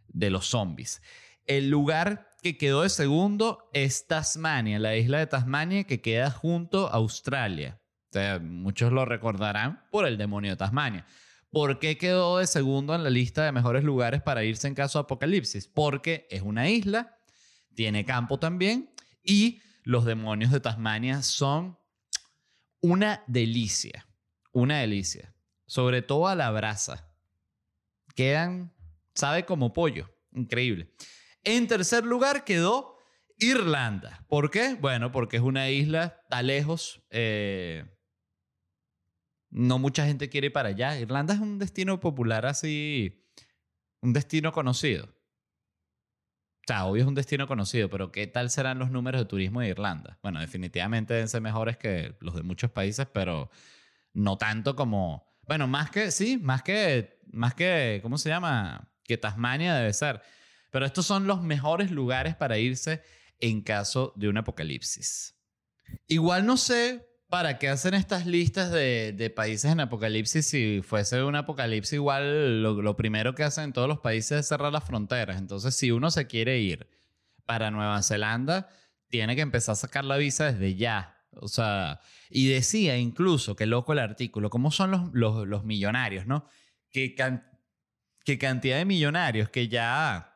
de 0.08 0.30
los 0.30 0.46
zombies. 0.46 1.02
El 1.46 1.70
lugar 1.70 2.30
que 2.44 2.58
quedó 2.58 2.82
de 2.82 2.90
segundo 2.90 3.70
es 3.72 4.06
Tasmania, 4.06 4.78
la 4.78 4.98
isla 4.98 5.20
de 5.20 5.28
Tasmania 5.28 5.86
que 5.86 6.02
queda 6.02 6.30
junto 6.30 6.90
a 6.90 6.96
Australia. 6.96 7.80
muchos 8.42 8.92
lo 8.92 9.06
recordarán 9.06 9.82
por 9.90 10.06
el 10.06 10.18
demonio 10.18 10.52
de 10.52 10.58
Tasmania. 10.58 11.06
¿Por 11.52 11.80
qué 11.80 11.98
quedó 11.98 12.40
de 12.40 12.48
segundo 12.48 12.94
en 12.96 13.04
la 13.04 13.10
lista 13.10 13.46
de 13.46 13.54
mejores 13.54 13.86
lugares 13.86 14.22
para 14.22 14.44
irse 14.44 14.68
en 14.68 14.76
caso 14.76 15.00
de 15.00 15.04
apocalipsis? 15.04 15.70
Porque 15.70 16.28
es 16.30 16.42
una 16.42 16.70
isla, 16.70 17.18
tiene 17.76 18.04
campo 18.04 18.38
también 18.38 18.94
y 19.24 19.62
los 19.84 20.04
demonios 20.04 20.52
de 20.52 20.60
Tasmania 20.60 21.24
son 21.24 21.80
una 22.82 23.24
delicia. 23.26 24.06
Una 24.52 24.80
delicia. 24.80 25.34
Sobre 25.66 26.02
todo 26.02 26.28
a 26.28 26.36
la 26.36 26.52
brasa. 26.52 27.10
Quedan, 28.16 28.74
sabe 29.16 29.46
como 29.46 29.72
pollo. 29.72 30.10
Increíble. 30.34 30.92
En 31.44 31.68
tercer 31.68 32.06
lugar 32.06 32.44
quedó 32.44 32.98
Irlanda. 33.38 34.26
¿Por 34.28 34.50
qué? 34.50 34.76
Bueno, 34.76 35.12
porque 35.12 35.38
es 35.38 35.44
una 35.44 35.70
isla, 35.70 36.20
está 36.24 36.42
lejos. 36.42 37.02
Eh, 37.10 37.86
no 39.50 39.80
mucha 39.80 40.06
gente 40.06 40.30
quiere 40.30 40.48
ir 40.48 40.54
para 40.54 40.70
allá. 40.70 40.98
Irlanda 41.00 41.34
es 41.34 41.40
un 41.40 41.60
destino 41.60 42.00
popular 42.00 42.46
así, 42.46 43.24
un 44.02 44.14
destino 44.14 44.52
conocido. 44.52 45.06
O 45.06 46.66
sea, 46.66 46.86
obvio 46.86 47.02
es 47.04 47.08
un 47.08 47.16
destino 47.16 47.46
conocido, 47.46 47.90
pero 47.90 48.12
¿qué 48.12 48.26
tal 48.26 48.50
serán 48.50 48.80
los 48.80 48.90
números 48.90 49.20
de 49.20 49.26
turismo 49.26 49.60
de 49.60 49.68
Irlanda? 49.68 50.18
Bueno, 50.24 50.40
definitivamente 50.40 51.14
deben 51.14 51.28
ser 51.28 51.42
mejores 51.42 51.76
que 51.78 52.16
los 52.22 52.36
de 52.36 52.44
muchos 52.44 52.72
países, 52.72 53.06
pero 53.14 53.50
no 54.14 54.38
tanto 54.38 54.76
como... 54.76 55.26
Bueno, 55.46 55.68
más 55.68 55.92
que, 55.92 56.10
sí, 56.10 56.38
más 56.38 56.64
que, 56.64 57.20
más 57.34 57.54
que, 57.54 58.00
¿cómo 58.02 58.18
se 58.18 58.30
llama? 58.30 58.94
Que 59.04 59.18
Tasmania 59.18 59.76
debe 59.76 59.92
ser. 59.92 60.22
Pero 60.74 60.88
estos 60.88 61.06
son 61.06 61.28
los 61.28 61.44
mejores 61.44 61.92
lugares 61.92 62.36
para 62.36 62.58
irse 62.58 63.04
en 63.40 63.62
caso 63.62 64.12
de 64.16 64.28
un 64.28 64.38
apocalipsis. 64.38 65.36
Igual 66.08 66.48
no 66.48 66.58
sé 66.58 67.08
¿Para 67.34 67.58
qué 67.58 67.68
hacen 67.68 67.96
estas 67.96 68.28
listas 68.28 68.70
de, 68.70 69.34
países 69.36 69.72
en 69.72 69.80
apocalipsis? 69.80 70.46
Si 70.46 70.84
fuese 70.84 71.24
un 71.24 71.36
apocalipsis, 71.36 71.94
igual 71.94 72.62
lo, 72.62 72.96
primero 72.96 73.34
que 73.34 73.44
hacen 73.44 73.64
en 73.64 73.74
todos 73.74 73.88
los 73.88 74.02
países 74.02 74.42
es 74.42 74.48
cerrar 74.48 74.72
las 74.72 74.84
fronteras. 74.84 75.40
Entonces, 75.40 75.76
si 75.76 75.90
uno 75.90 76.12
se 76.12 76.28
quiere 76.28 76.60
ir 76.60 76.88
para 77.48 77.72
Nueva 77.72 78.04
Zelanda, 78.04 78.70
tiene 79.10 79.36
que 79.36 79.42
empezar 79.42 79.74
a 79.74 79.78
sacar 79.78 80.06
la 80.06 80.18
visa 80.18 80.52
desde 80.52 80.76
ya. 80.76 81.26
O 81.32 81.48
sea, 81.48 82.02
y 82.30 82.50
decía 82.50 82.98
incluso, 82.98 83.56
que 83.56 83.66
loco 83.66 83.94
el 83.94 84.00
artículo, 84.00 84.52
cómo 84.52 84.70
son 84.70 85.12
los, 85.12 85.64
millonarios, 85.64 86.28
¿no? 86.28 86.46
¿Qué, 86.92 87.16
qué 88.24 88.38
cantidad 88.38 88.78
de 88.78 88.86
millonarios 88.86 89.50
que 89.50 89.70
ya 89.70 90.33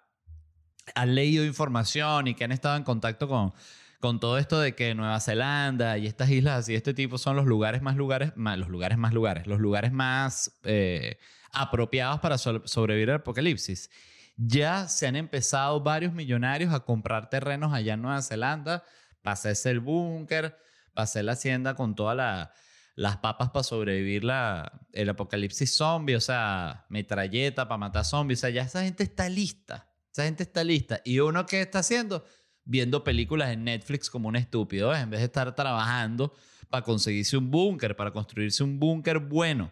han 0.96 1.16
leído 1.16 1.46
información 1.46 2.28
y 2.28 2.34
que 2.36 2.44
han 2.44 2.52
estado 2.52 2.76
en 2.76 2.84
contacto 2.84 3.28
con 3.28 3.54
con 4.00 4.20
todo 4.20 4.38
esto 4.38 4.60
de 4.60 4.76
que 4.76 4.94
Nueva 4.96 5.20
Zelanda 5.20 5.98
y 5.98 6.08
estas 6.08 6.30
islas 6.30 6.60
así 6.60 6.76
este 6.76 6.94
tipo 6.94 7.18
son 7.18 7.36
los 7.36 7.46
lugares 7.46 7.82
más 7.82 7.96
lugares, 7.96 8.32
más, 8.36 8.58
los 8.58 8.70
lugares 8.70 8.98
más 8.98 9.14
lugares, 9.14 9.48
los 9.48 9.60
lugares 9.60 9.92
más 9.92 10.60
eh, 10.64 11.18
apropiados 11.52 12.20
para 12.20 12.38
sobrevivir 12.38 13.10
al 13.10 13.18
apocalipsis. 13.18 13.90
Ya 14.38 14.88
se 14.88 15.08
han 15.08 15.16
empezado 15.16 15.82
varios 15.82 16.14
millonarios 16.14 16.74
a 16.74 16.82
comprar 16.82 17.30
terrenos 17.30 17.74
allá 17.74 17.96
en 17.96 18.04
Nueva 18.04 18.22
Zelanda 18.22 18.84
para 19.24 19.34
hacerse 19.34 19.72
el 19.72 19.80
búnker, 19.80 20.56
hacer 20.96 21.26
la 21.26 21.32
hacienda 21.32 21.74
con 21.76 21.96
todas 21.96 22.52
las 22.96 23.18
papas 23.18 23.50
para 23.50 23.64
sobrevivir 23.64 24.24
la, 24.24 24.80
el 24.94 25.10
apocalipsis 25.10 25.76
zombie, 25.76 26.16
o 26.16 26.22
sea, 26.22 26.86
metralleta 26.90 27.68
para 27.68 27.80
matar 27.80 28.06
zombies. 28.06 28.40
O 28.40 28.42
sea, 28.42 28.52
ya 28.52 28.62
esa 28.62 28.84
gente 28.84 29.04
está 29.04 29.28
lista. 29.28 29.88
Esa 30.18 30.26
gente 30.26 30.44
está 30.44 30.64
lista. 30.64 31.00
¿Y 31.06 31.20
uno 31.20 31.46
qué 31.46 31.62
está 31.62 31.80
haciendo? 31.80 32.26
viendo 32.68 33.04
películas 33.04 33.52
en 33.52 33.64
Netflix 33.64 34.10
como 34.10 34.28
un 34.28 34.36
estúpido, 34.36 34.94
en 34.94 35.10
vez 35.10 35.22
de 35.22 35.28
estar 35.28 35.56
trabajando 35.56 36.34
para 36.70 36.84
conseguirse 36.84 37.38
un 37.38 37.50
búnker, 37.50 37.96
para 37.96 38.12
construirse 38.12 38.64
un 38.64 38.80
búnker 38.80 39.20
bueno. 39.20 39.72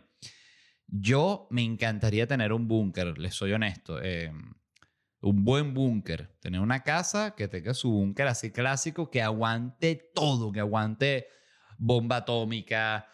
Yo 0.87 1.47
me 1.49 1.63
encantaría 1.63 2.25
tener 2.25 2.53
un 2.53 2.67
búnker, 2.67 3.17
les 3.17 3.33
soy 3.33 3.51
honesto. 3.51 3.99
Eh, 4.01 4.31
un 5.19 5.43
buen 5.43 5.73
búnker. 5.73 6.37
Tener 6.39 6.61
una 6.61 6.83
casa 6.83 7.35
que 7.35 7.47
tenga 7.47 7.73
su 7.73 7.91
búnker 7.91 8.27
así 8.27 8.51
clásico, 8.51 9.09
que 9.09 9.21
aguante 9.21 10.11
todo, 10.13 10.51
que 10.51 10.61
aguante 10.61 11.27
bomba 11.77 12.17
atómica, 12.17 13.07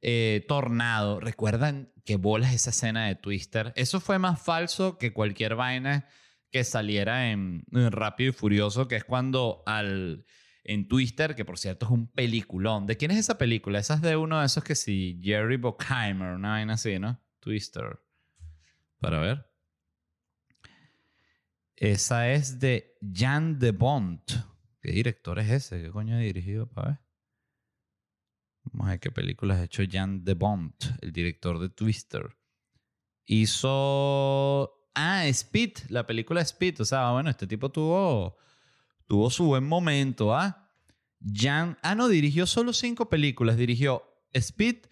eh, 0.00 0.44
tornado. 0.48 1.20
¿Recuerdan 1.20 1.92
que 2.04 2.16
bolas 2.16 2.54
esa 2.54 2.70
escena 2.70 3.06
de 3.06 3.14
Twister? 3.14 3.72
Eso 3.76 4.00
fue 4.00 4.18
más 4.18 4.42
falso 4.42 4.98
que 4.98 5.12
cualquier 5.12 5.54
vaina 5.54 6.08
que 6.50 6.64
saliera 6.64 7.30
en, 7.30 7.64
Rápido 7.70 8.30
y 8.30 8.32
Furioso, 8.32 8.88
que 8.88 8.96
es 8.96 9.04
cuando 9.04 9.62
al, 9.66 10.24
en 10.64 10.88
Twister, 10.88 11.34
que 11.34 11.44
por 11.44 11.58
cierto 11.58 11.86
es 11.86 11.92
un 11.92 12.08
peliculón. 12.08 12.86
¿De 12.86 12.96
quién 12.96 13.10
es 13.10 13.18
esa 13.18 13.38
película? 13.38 13.78
Esa 13.78 13.94
es 13.94 14.02
de 14.02 14.16
uno 14.16 14.40
de 14.40 14.46
esos 14.46 14.64
que 14.64 14.74
sí, 14.74 15.20
Jerry 15.22 15.56
Bockheimer, 15.56 16.34
una 16.34 16.50
vaina 16.50 16.74
así, 16.74 16.98
¿no? 16.98 17.20
Twister. 17.40 18.00
Para 18.98 19.20
ver. 19.20 19.46
Esa 21.76 22.32
es 22.32 22.58
de 22.58 22.96
Jan 23.00 23.58
de 23.58 23.70
Bont. 23.70 24.32
¿Qué 24.80 24.90
director 24.90 25.38
es 25.38 25.50
ese? 25.50 25.82
¿Qué 25.82 25.90
coño 25.90 26.16
ha 26.16 26.18
dirigido? 26.18 26.68
Para 26.68 26.88
ver. 26.88 26.98
Vamos 28.64 28.88
a 28.88 28.90
ver 28.90 29.00
qué 29.00 29.10
películas 29.10 29.58
ha 29.58 29.64
hecho 29.64 29.82
Jan 29.88 30.24
de 30.24 30.34
Bont, 30.34 30.84
el 31.00 31.12
director 31.12 31.58
de 31.58 31.68
Twister. 31.68 32.36
Hizo. 33.26 34.77
Ah, 35.00 35.28
Speed, 35.28 35.90
la 35.90 36.04
película 36.08 36.40
Speed. 36.40 36.80
O 36.80 36.84
sea, 36.84 37.12
bueno, 37.12 37.30
este 37.30 37.46
tipo 37.46 37.70
tuvo, 37.70 38.36
tuvo 39.06 39.30
su 39.30 39.44
buen 39.44 39.62
momento, 39.62 40.34
¿ah? 40.34 40.68
Jan. 41.20 41.78
Ah, 41.82 41.94
no, 41.94 42.08
dirigió 42.08 42.46
solo 42.46 42.72
cinco 42.72 43.08
películas. 43.08 43.56
Dirigió 43.56 44.02
Speed, 44.32 44.88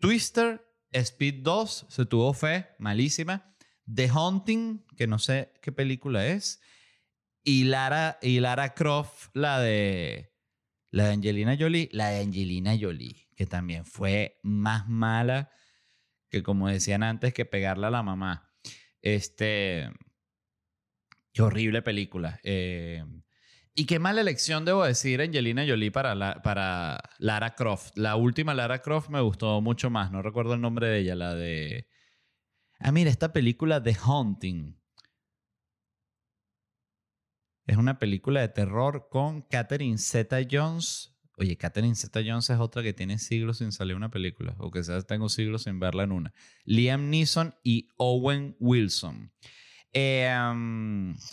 Twister, 0.00 0.66
Speed 0.90 1.42
2, 1.42 1.86
se 1.90 2.06
tuvo 2.06 2.32
fe, 2.32 2.68
malísima. 2.78 3.54
The 3.94 4.08
Haunting, 4.08 4.86
que 4.96 5.06
no 5.06 5.18
sé 5.18 5.52
qué 5.60 5.70
película 5.70 6.26
es. 6.26 6.62
Y 7.44 7.64
Lara, 7.64 8.18
y 8.22 8.40
Lara 8.40 8.72
Croft, 8.72 9.28
la 9.34 9.60
de. 9.60 10.32
La 10.88 11.08
de 11.08 11.12
Angelina 11.12 11.58
Jolie. 11.58 11.90
La 11.92 12.08
de 12.08 12.22
Angelina 12.22 12.74
Jolie, 12.80 13.28
que 13.36 13.44
también 13.44 13.84
fue 13.84 14.40
más 14.42 14.88
mala 14.88 15.50
que, 16.30 16.42
como 16.42 16.68
decían 16.68 17.02
antes, 17.02 17.34
que 17.34 17.44
pegarle 17.44 17.88
a 17.88 17.90
la 17.90 18.02
mamá. 18.02 18.51
Este. 19.02 19.90
Qué 21.32 21.42
horrible 21.42 21.82
película. 21.82 22.40
Eh, 22.42 23.04
y 23.74 23.86
qué 23.86 23.98
mala 23.98 24.20
elección, 24.20 24.64
debo 24.64 24.84
decir, 24.84 25.22
Angelina 25.22 25.64
Jolie 25.66 25.90
para, 25.90 26.42
para 26.42 27.02
Lara 27.18 27.54
Croft. 27.54 27.96
La 27.96 28.16
última 28.16 28.54
Lara 28.54 28.82
Croft 28.82 29.08
me 29.08 29.20
gustó 29.20 29.60
mucho 29.62 29.88
más. 29.88 30.12
No 30.12 30.20
recuerdo 30.22 30.54
el 30.54 30.60
nombre 30.60 30.88
de 30.88 30.98
ella, 31.00 31.14
la 31.14 31.34
de. 31.34 31.88
Ah, 32.78 32.92
mira, 32.92 33.10
esta 33.10 33.32
película 33.32 33.82
The 33.82 33.96
Haunting. 34.04 34.78
Es 37.66 37.76
una 37.76 37.98
película 37.98 38.40
de 38.40 38.48
terror 38.48 39.08
con 39.08 39.42
Catherine 39.42 39.98
Zeta 39.98 40.38
Jones. 40.50 41.11
Oye, 41.42 41.56
Catherine 41.56 41.96
Zeta 41.96 42.20
Jones 42.24 42.48
es 42.50 42.60
otra 42.60 42.84
que 42.84 42.92
tiene 42.92 43.18
siglos 43.18 43.58
sin 43.58 43.72
salir 43.72 43.96
una 43.96 44.12
película. 44.12 44.54
O 44.58 44.82
sea, 44.84 45.02
tengo 45.02 45.28
siglos 45.28 45.64
sin 45.64 45.80
verla 45.80 46.04
en 46.04 46.12
una. 46.12 46.32
Liam 46.64 47.10
Neeson 47.10 47.52
y 47.64 47.88
Owen 47.96 48.54
Wilson. 48.60 49.32
Eh, 49.92 50.28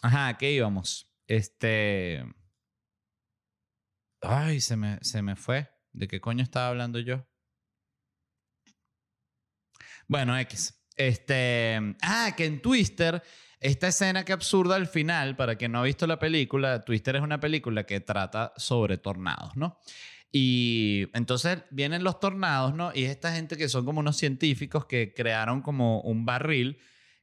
ajá, 0.02 0.36
¿qué 0.40 0.52
íbamos? 0.52 1.14
Este. 1.28 2.26
Ay, 4.22 4.62
se 4.62 4.78
me, 4.78 4.98
se 5.04 5.22
me 5.22 5.36
fue. 5.36 5.70
¿De 5.92 6.08
qué 6.08 6.20
coño 6.20 6.42
estaba 6.42 6.70
hablando 6.70 6.98
yo? 6.98 7.28
Bueno, 10.08 10.36
X. 10.40 10.79
Este. 11.00 11.96
Ah, 12.02 12.34
que 12.36 12.46
en 12.46 12.62
Twister 12.62 13.24
esta 13.62 13.90
escena 13.90 14.24
que 14.24 14.34
absurda 14.34 14.76
al 14.76 14.88
final, 14.88 15.36
para 15.36 15.56
quien 15.56 15.72
no 15.74 15.80
ha 15.80 15.84
visto 15.84 16.08
la 16.08 16.20
película, 16.20 16.82
Twister 16.82 17.18
es 17.18 17.22
una 17.22 17.40
película 17.40 17.86
que 17.86 18.00
trata 18.00 18.54
sobre 18.56 18.98
tornados, 18.98 19.56
¿no? 19.56 19.80
Y 20.32 21.08
entonces 21.14 21.60
vienen 21.70 22.04
los 22.04 22.20
tornados, 22.20 22.74
¿no? 22.74 22.92
Y 22.94 23.06
esta 23.06 23.34
gente 23.34 23.58
que 23.58 23.68
son 23.68 23.84
como 23.86 24.00
unos 24.00 24.18
científicos 24.18 24.86
que 24.86 25.14
crearon 25.14 25.62
como 25.62 26.02
un 26.02 26.26
barril 26.26 26.80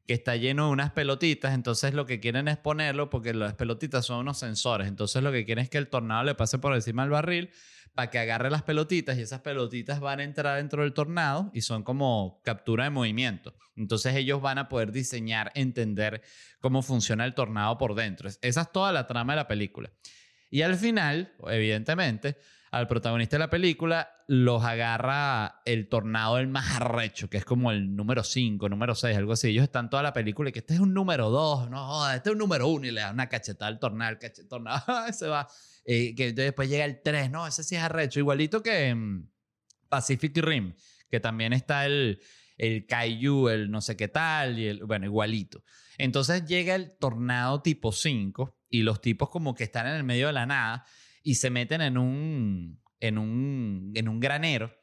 que 0.06 0.14
está 0.14 0.36
lleno 0.36 0.66
de 0.66 0.72
unas 0.72 0.92
pelotitas, 0.92 1.54
entonces 1.54 1.94
lo 1.94 2.06
que 2.06 2.20
quieren 2.20 2.48
es 2.48 2.56
ponerlo 2.58 3.10
porque 3.10 3.34
las 3.34 3.54
pelotitas 3.54 4.06
son 4.06 4.18
unos 4.18 4.38
sensores, 4.38 4.88
entonces 4.88 5.22
lo 5.22 5.32
que 5.32 5.44
quieren 5.44 5.64
es 5.64 5.70
que 5.70 5.78
el 5.78 5.88
tornado 5.88 6.24
le 6.24 6.34
pase 6.34 6.58
por 6.58 6.74
encima 6.74 7.02
del 7.02 7.10
barril 7.10 7.50
para 7.96 8.10
que 8.10 8.18
agarre 8.18 8.50
las 8.50 8.62
pelotitas 8.62 9.16
y 9.16 9.22
esas 9.22 9.40
pelotitas 9.40 10.00
van 10.00 10.20
a 10.20 10.22
entrar 10.22 10.58
dentro 10.58 10.82
del 10.82 10.92
tornado 10.92 11.50
y 11.54 11.62
son 11.62 11.82
como 11.82 12.42
captura 12.44 12.84
de 12.84 12.90
movimiento. 12.90 13.54
Entonces 13.74 14.14
ellos 14.14 14.42
van 14.42 14.58
a 14.58 14.68
poder 14.68 14.92
diseñar, 14.92 15.50
entender 15.54 16.20
cómo 16.60 16.82
funciona 16.82 17.24
el 17.24 17.34
tornado 17.34 17.78
por 17.78 17.94
dentro. 17.94 18.28
Esa 18.42 18.60
es 18.60 18.70
toda 18.70 18.92
la 18.92 19.06
trama 19.06 19.32
de 19.32 19.36
la 19.38 19.48
película. 19.48 19.90
Y 20.50 20.60
al 20.60 20.76
final, 20.76 21.32
evidentemente, 21.48 22.36
al 22.70 22.86
protagonista 22.86 23.36
de 23.36 23.40
la 23.40 23.50
película 23.50 24.10
los 24.28 24.62
agarra 24.62 25.62
el 25.64 25.88
tornado 25.88 26.36
del 26.36 26.48
más 26.48 26.76
arrecho, 26.76 27.30
que 27.30 27.38
es 27.38 27.46
como 27.46 27.70
el 27.70 27.96
número 27.96 28.24
5, 28.24 28.68
número 28.68 28.94
6, 28.94 29.16
algo 29.16 29.32
así. 29.32 29.48
Ellos 29.48 29.64
están 29.64 29.88
toda 29.88 30.02
la 30.02 30.12
película 30.12 30.50
y 30.50 30.52
que 30.52 30.58
este 30.58 30.74
es 30.74 30.80
un 30.80 30.92
número 30.92 31.30
2, 31.30 31.70
no, 31.70 32.10
este 32.10 32.28
es 32.28 32.32
un 32.34 32.38
número 32.40 32.68
1 32.68 32.88
y 32.88 32.90
le 32.90 33.00
da 33.00 33.10
una 33.10 33.30
cachetada 33.30 33.68
al 33.68 33.78
tornado, 33.78 34.10
el 34.10 34.18
cachetada, 34.18 35.10
se 35.14 35.28
va 35.28 35.48
eh, 35.86 36.16
que 36.16 36.32
después 36.32 36.68
llega 36.68 36.84
el 36.84 37.00
3, 37.00 37.30
no, 37.30 37.46
ese 37.46 37.62
sí 37.62 37.76
es 37.76 37.82
arrecho, 37.82 38.18
igualito 38.18 38.60
que 38.60 38.92
mm, 38.92 39.30
Pacific 39.88 40.36
Rim, 40.38 40.74
que 41.08 41.20
también 41.20 41.52
está 41.52 41.86
el, 41.86 42.20
el 42.56 42.86
Kaiju, 42.86 43.48
el 43.48 43.70
no 43.70 43.80
sé 43.80 43.96
qué 43.96 44.08
tal, 44.08 44.58
y 44.58 44.66
el, 44.66 44.84
bueno, 44.84 45.06
igualito. 45.06 45.62
Entonces 45.96 46.44
llega 46.44 46.74
el 46.74 46.96
tornado 46.98 47.62
tipo 47.62 47.92
5 47.92 48.58
y 48.68 48.82
los 48.82 49.00
tipos 49.00 49.30
como 49.30 49.54
que 49.54 49.62
están 49.62 49.86
en 49.86 49.94
el 49.94 50.02
medio 50.02 50.26
de 50.26 50.32
la 50.32 50.44
nada 50.44 50.84
y 51.22 51.36
se 51.36 51.50
meten 51.50 51.80
en 51.80 51.98
un, 51.98 52.82
en 52.98 53.18
un, 53.18 53.92
en 53.94 54.08
un 54.08 54.18
granero. 54.18 54.76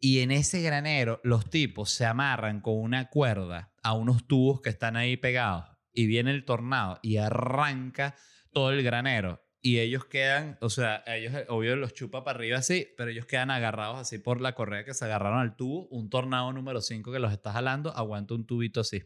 Y 0.00 0.18
en 0.18 0.32
ese 0.32 0.62
granero 0.62 1.20
los 1.22 1.48
tipos 1.48 1.90
se 1.90 2.06
amarran 2.06 2.60
con 2.60 2.74
una 2.74 3.08
cuerda 3.08 3.72
a 3.84 3.92
unos 3.92 4.26
tubos 4.26 4.60
que 4.60 4.70
están 4.70 4.96
ahí 4.96 5.16
pegados. 5.16 5.66
Y 5.92 6.06
viene 6.06 6.32
el 6.32 6.44
tornado 6.44 6.98
y 7.02 7.18
arranca 7.18 8.16
todo 8.52 8.72
el 8.72 8.82
granero 8.82 9.43
y 9.66 9.80
ellos 9.80 10.04
quedan, 10.04 10.58
o 10.60 10.68
sea, 10.68 11.02
ellos 11.06 11.32
obvio 11.48 11.74
los 11.74 11.94
chupa 11.94 12.22
para 12.22 12.36
arriba 12.36 12.58
así, 12.58 12.86
pero 12.98 13.10
ellos 13.10 13.24
quedan 13.24 13.50
agarrados 13.50 13.98
así 13.98 14.18
por 14.18 14.42
la 14.42 14.54
correa 14.54 14.84
que 14.84 14.92
se 14.92 15.06
agarraron 15.06 15.38
al 15.38 15.56
tubo. 15.56 15.88
Un 15.88 16.10
tornado 16.10 16.52
número 16.52 16.82
5 16.82 17.10
que 17.10 17.18
los 17.18 17.32
está 17.32 17.50
jalando, 17.50 17.90
aguanta 17.96 18.34
un 18.34 18.44
tubito 18.44 18.80
así. 18.80 19.02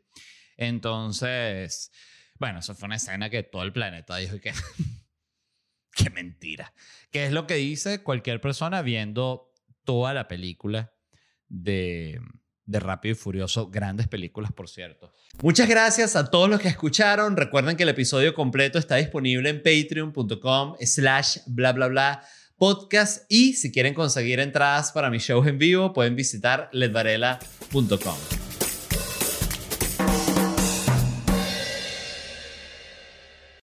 Entonces, 0.57 1.93
bueno, 2.41 2.59
eso 2.59 2.75
fue 2.75 2.87
una 2.87 2.97
escena 2.97 3.31
que 3.31 3.45
todo 3.45 3.63
el 3.63 3.73
planeta 3.73 4.17
dijo 4.17 4.41
que, 4.41 4.53
qué 5.95 6.11
mentira. 6.11 6.75
Que 7.13 7.27
es 7.27 7.31
lo 7.31 7.47
que 7.47 7.55
dice 7.55 8.03
cualquier 8.03 8.41
persona 8.41 8.83
viendo 8.83 9.55
toda 9.85 10.13
la 10.13 10.27
película 10.27 10.93
de, 11.47 12.21
de 12.69 12.79
Rápido 12.79 13.15
y 13.15 13.17
Furioso. 13.17 13.69
Grandes 13.71 14.07
películas, 14.07 14.53
por 14.53 14.69
cierto. 14.69 15.13
Muchas 15.43 15.69
gracias 15.69 16.15
a 16.15 16.31
todos 16.31 16.49
los 16.49 16.61
que 16.61 16.69
escucharon. 16.69 17.37
Recuerden 17.37 17.77
que 17.77 17.83
el 17.83 17.89
episodio 17.89 18.35
completo 18.35 18.79
está 18.79 18.97
disponible 18.97 19.49
en 19.49 19.63
patreon.com 19.63 20.77
slash 20.81 21.39
bla 21.47 21.73
bla 21.73 21.89
bla 21.89 22.23
podcast 22.59 23.25
y 23.29 23.55
si 23.55 23.73
quieren 23.73 23.95
conseguir 23.95 24.41
entradas 24.41 24.93
para 24.93 25.11
mis 25.11 25.23
shows 25.23 25.47
en 25.47 25.59
vivo 25.59 25.93
pueden 25.93 26.17
visitar 26.17 26.69
ledvarela.com. 26.73 28.48